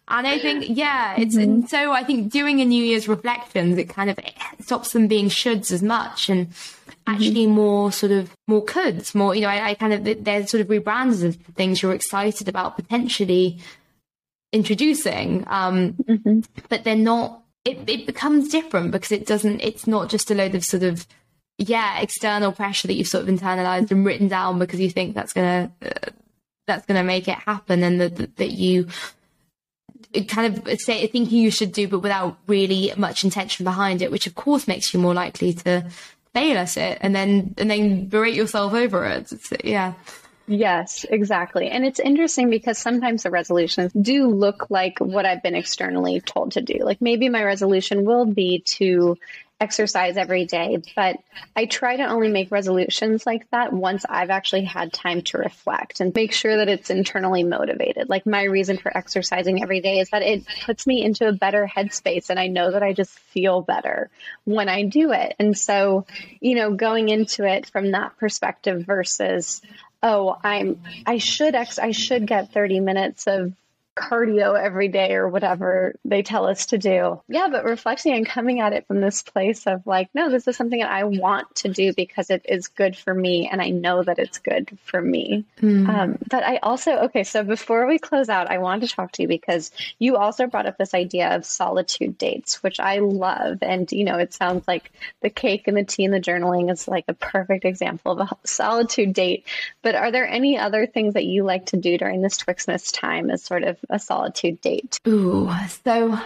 [0.08, 1.64] and I think, yeah, it's mm-hmm.
[1.64, 5.30] so I think doing a New Year's reflections, it kind of it stops them being
[5.30, 6.48] shoulds as much and
[7.06, 7.54] actually mm-hmm.
[7.54, 10.70] more sort of more coulds, more, you know, I, I kind of, they're sort of
[10.70, 13.58] rebranded as things you're excited about potentially
[14.52, 15.44] introducing.
[15.48, 16.40] Um, mm-hmm.
[16.68, 20.54] but they're not, it, it becomes different because it doesn't, it's not just a load
[20.54, 21.06] of sort of,
[21.58, 25.34] yeah, external pressure that you've sort of internalized and written down because you think that's
[25.34, 26.10] to, uh,
[26.66, 28.88] that's to make it happen and that, that you,
[30.28, 34.26] kind of say thinking you should do, but without really much intention behind it, which
[34.26, 35.86] of course makes you more likely to
[36.34, 39.32] fail at it and then and then berate yourself over it.
[39.32, 39.94] It's, yeah.
[40.46, 41.68] Yes, exactly.
[41.68, 46.52] And it's interesting because sometimes the resolutions do look like what I've been externally told
[46.52, 46.78] to do.
[46.82, 49.18] Like maybe my resolution will be to
[49.60, 51.18] exercise every day, but
[51.54, 56.00] I try to only make resolutions like that once I've actually had time to reflect
[56.00, 58.08] and make sure that it's internally motivated.
[58.08, 61.70] Like my reason for exercising every day is that it puts me into a better
[61.72, 64.10] headspace and I know that I just feel better
[64.44, 65.36] when I do it.
[65.38, 66.06] And so,
[66.40, 69.62] you know, going into it from that perspective versus
[70.02, 73.52] oh, I'm I should ex I should get 30 minutes of
[73.94, 77.20] cardio every day or whatever they tell us to do.
[77.28, 80.56] Yeah, but reflecting and coming at it from this place of like, no, this is
[80.56, 84.02] something that I want to do because it is good for me and I know
[84.02, 85.44] that it's good for me.
[85.60, 85.88] Mm.
[85.88, 89.22] Um, but I also, okay, so before we close out, I want to talk to
[89.22, 93.58] you because you also brought up this idea of solitude dates, which I love.
[93.62, 94.90] And, you know, it sounds like
[95.20, 98.46] the cake and the tea and the journaling is like a perfect example of a
[98.46, 99.44] solitude date.
[99.82, 103.30] But are there any other things that you like to do during this Twixmas time
[103.30, 104.98] as sort of a solitude date?
[105.06, 105.50] Ooh,
[105.84, 106.18] so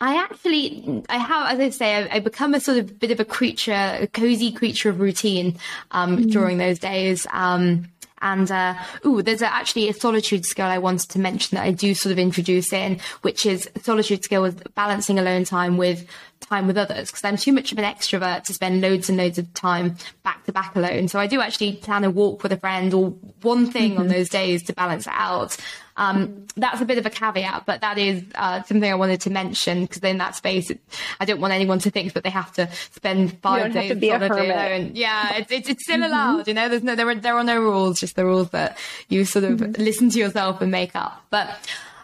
[0.00, 3.18] I actually, I have, as I say, I, I, become a sort of bit of
[3.18, 5.58] a creature, a cozy creature of routine
[5.90, 6.30] um, mm.
[6.30, 7.26] during those days.
[7.32, 7.88] Um,
[8.20, 8.74] and uh,
[9.04, 12.12] ooh, there's a, actually a solitude skill I wanted to mention that I do sort
[12.12, 16.06] of introduce in, which is solitude skill with balancing alone time with
[16.40, 19.38] time with others because I'm too much of an extrovert to spend loads and loads
[19.38, 21.08] of time back to back alone.
[21.08, 23.10] So I do actually plan a walk with a friend or
[23.42, 24.00] one thing mm-hmm.
[24.00, 25.56] on those days to balance it out.
[25.96, 29.30] Um, that's a bit of a caveat, but that is uh, something I wanted to
[29.30, 30.80] mention because in that space, it,
[31.18, 34.92] I don't want anyone to think that they have to spend five days solidly alone.
[34.94, 36.04] Yeah, it's, it's, it's still mm-hmm.
[36.04, 36.46] allowed.
[36.46, 38.78] You know, there's no there are there are no rules, just the rules that
[39.08, 39.82] you sort of mm-hmm.
[39.82, 41.24] listen to yourself and make up.
[41.30, 41.58] But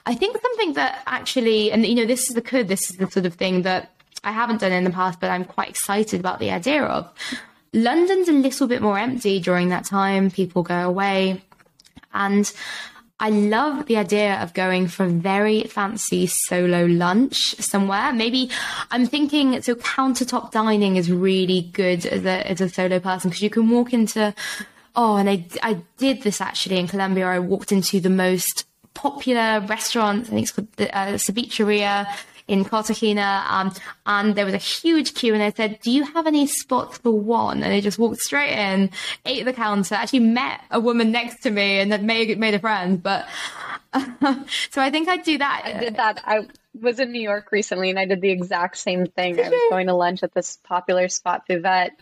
[0.06, 3.08] I think something that actually, and you know, this is the could, this is the
[3.08, 3.93] sort of thing that
[4.24, 7.10] I haven't done in the past, but I'm quite excited about the idea of.
[7.72, 10.30] London's a little bit more empty during that time.
[10.30, 11.42] People go away.
[12.12, 12.50] And
[13.20, 18.12] I love the idea of going for a very fancy solo lunch somewhere.
[18.12, 18.50] Maybe
[18.90, 23.42] I'm thinking so countertop dining is really good as a, as a solo person because
[23.42, 24.34] you can walk into,
[24.94, 27.26] oh, and I, I did this actually in Colombia.
[27.26, 30.26] I walked into the most popular restaurant.
[30.26, 32.06] I think it's called the uh, Cevicheria
[32.46, 33.44] in Cartagena.
[33.48, 33.72] Um,
[34.06, 37.10] and there was a huge queue and I said, do you have any spots for
[37.10, 37.62] one?
[37.62, 38.90] And I just walked straight in,
[39.24, 42.58] ate the counter, actually met a woman next to me and then made, made a
[42.58, 43.02] friend.
[43.02, 43.26] But
[44.70, 45.62] so I think I'd do that.
[45.64, 46.20] I did that.
[46.24, 46.46] I
[46.80, 49.38] was in New York recently and I did the exact same thing.
[49.38, 51.92] I was going to lunch at this popular spot, Buvette,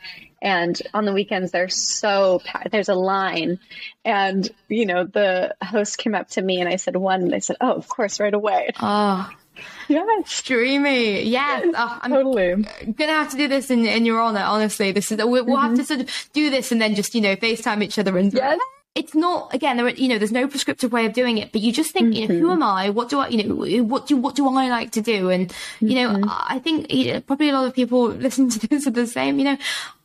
[0.41, 2.71] and on the weekends they're so packed.
[2.71, 3.61] There's a line,
[4.05, 7.41] and you know the host came up to me and I said one, and they
[7.41, 9.31] said, "Oh, of course, right away." Oh,
[9.89, 10.31] Yes.
[10.31, 11.23] Streamy.
[11.25, 11.67] Yes.
[11.77, 12.65] Oh, I'm totally.
[12.93, 14.41] gonna have to do this in, in your honor.
[14.41, 17.21] Honestly, this is we'll, we'll have to sort of do this and then just you
[17.21, 18.59] know FaceTime each other and yes.
[18.95, 19.79] It's not again.
[19.79, 22.09] There, are, you know, there's no prescriptive way of doing it, but you just think,
[22.09, 22.15] mm-hmm.
[22.15, 22.63] you know, who mm-hmm.
[22.63, 22.91] am I?
[22.91, 25.31] What do I, you know, what do what do I like to do?
[25.31, 25.51] And
[25.81, 26.29] you know, mm-hmm.
[26.29, 29.39] I think you know, probably a lot of people listening to this are the same.
[29.39, 29.57] You know,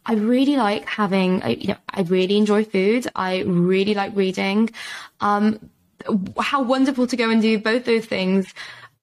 [0.06, 3.08] I really like having, you know, I really enjoy food.
[3.14, 4.70] I really like reading.
[5.20, 5.70] Um,
[6.40, 8.54] how wonderful to go and do both those things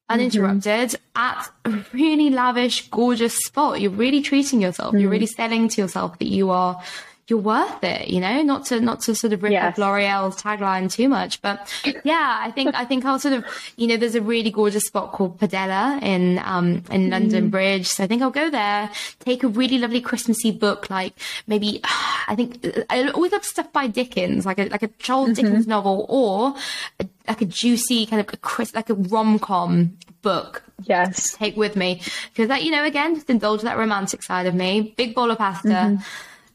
[0.08, 1.18] uninterrupted mm-hmm.
[1.18, 3.80] at a really lavish, gorgeous spot.
[3.80, 4.94] You're really treating yourself.
[4.94, 5.00] Mm.
[5.00, 6.82] You're really selling to yourself that you are,
[7.26, 9.64] you're worth it, you know, not to, not to sort of rip yes.
[9.64, 11.72] off L'Oreal's tagline too much, but
[12.04, 13.46] yeah, I think, I think I'll sort of,
[13.78, 17.50] you know, there's a really gorgeous spot called Padella in, um, in London mm.
[17.50, 17.86] Bridge.
[17.86, 18.90] So I think I'll go there,
[19.20, 21.80] take a really lovely Christmassy book, like maybe,
[22.28, 25.46] I think, I always love stuff by Dickens, like a, like a Charles mm-hmm.
[25.46, 26.54] Dickens novel or
[27.00, 32.00] a, like a juicy kind of a, like a rom-com book yes take with me
[32.32, 35.38] because that you know again just indulge that romantic side of me big bowl of
[35.38, 36.02] pasta mm-hmm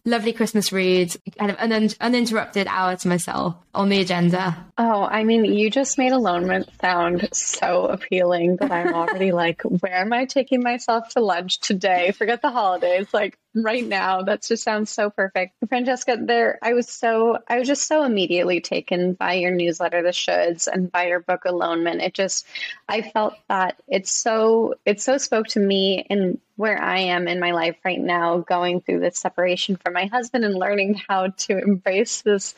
[0.05, 4.65] lovely Christmas read, kind of an uninterrupted hour to myself on the agenda.
[4.77, 9.95] Oh, I mean, you just made alonement sound so appealing that I'm already like, where
[9.95, 12.11] am I taking myself to lunch today?
[12.11, 13.07] Forget the holidays.
[13.13, 14.21] Like, right now.
[14.21, 15.55] That just sounds so perfect.
[15.67, 20.09] Francesca, there I was so I was just so immediately taken by your newsletter, The
[20.09, 22.01] Shoulds, and by your book Alonement.
[22.01, 22.47] It just
[22.87, 27.39] I felt that it's so it so spoke to me and where I am in
[27.39, 31.57] my life right now, going through this separation from my husband and learning how to
[31.57, 32.53] embrace this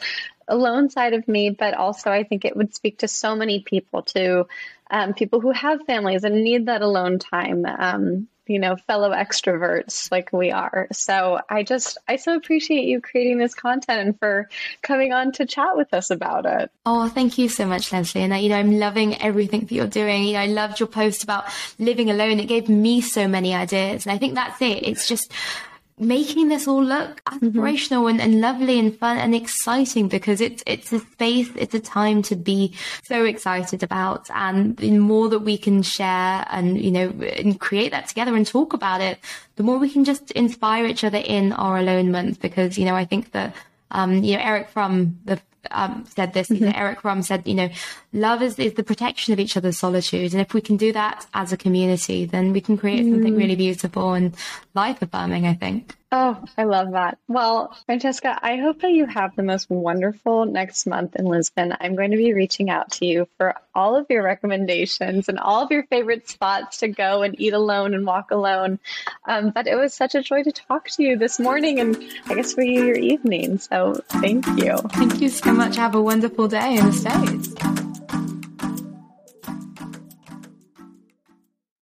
[0.47, 4.01] alone side of me, but also I think it would speak to so many people,
[4.03, 4.47] to
[4.89, 7.65] um, people who have families and need that alone time.
[7.65, 10.88] Um, you know, fellow extroverts like we are.
[10.91, 14.49] So I just, I so appreciate you creating this content and for
[14.82, 16.70] coming on to chat with us about it.
[16.86, 18.22] Oh, thank you so much, Leslie.
[18.22, 20.26] And, uh, you know, I'm loving everything that you're doing.
[20.26, 21.45] You know, I loved your post about
[21.80, 22.39] living alone.
[22.39, 24.06] It gave me so many ideas.
[24.06, 24.84] And I think that's it.
[24.84, 25.32] It's just,
[26.02, 27.47] making this all look mm-hmm.
[27.47, 28.20] aspirational mm-hmm.
[28.20, 32.22] and, and lovely and fun and exciting because it's it's a space, it's a time
[32.24, 32.74] to be
[33.04, 34.30] so excited about.
[34.32, 38.45] And the more that we can share and you know and create that together and
[38.45, 39.20] talk about it,
[39.56, 43.06] the more we can just inspire each other in our alonement Because you know I
[43.06, 43.56] think that
[43.91, 45.39] um, you know Erich Fromm the
[45.70, 46.49] um, said this.
[46.49, 46.72] Mm-hmm.
[46.74, 47.70] Erich Fromm said, you know,
[48.14, 50.34] love is, is the protection of each other's solitude.
[50.34, 53.12] And if we can do that as a community, then we can create mm.
[53.12, 54.36] something really beautiful and
[54.74, 55.95] life affirming, I think.
[56.13, 57.17] Oh, I love that.
[57.30, 61.74] Well, Francesca, I hope that you have the most wonderful next month in Lisbon.
[61.80, 65.63] I'm going to be reaching out to you for all of your recommendations and all
[65.63, 68.80] of your favorite spots to go and eat alone and walk alone.
[69.26, 72.36] Um, but it was such a joy to talk to you this morning and I
[72.36, 73.57] guess for you, your evening.
[73.59, 74.78] So thank you.
[74.89, 75.78] Thank you so much.
[75.78, 77.80] Have a wonderful day in the States.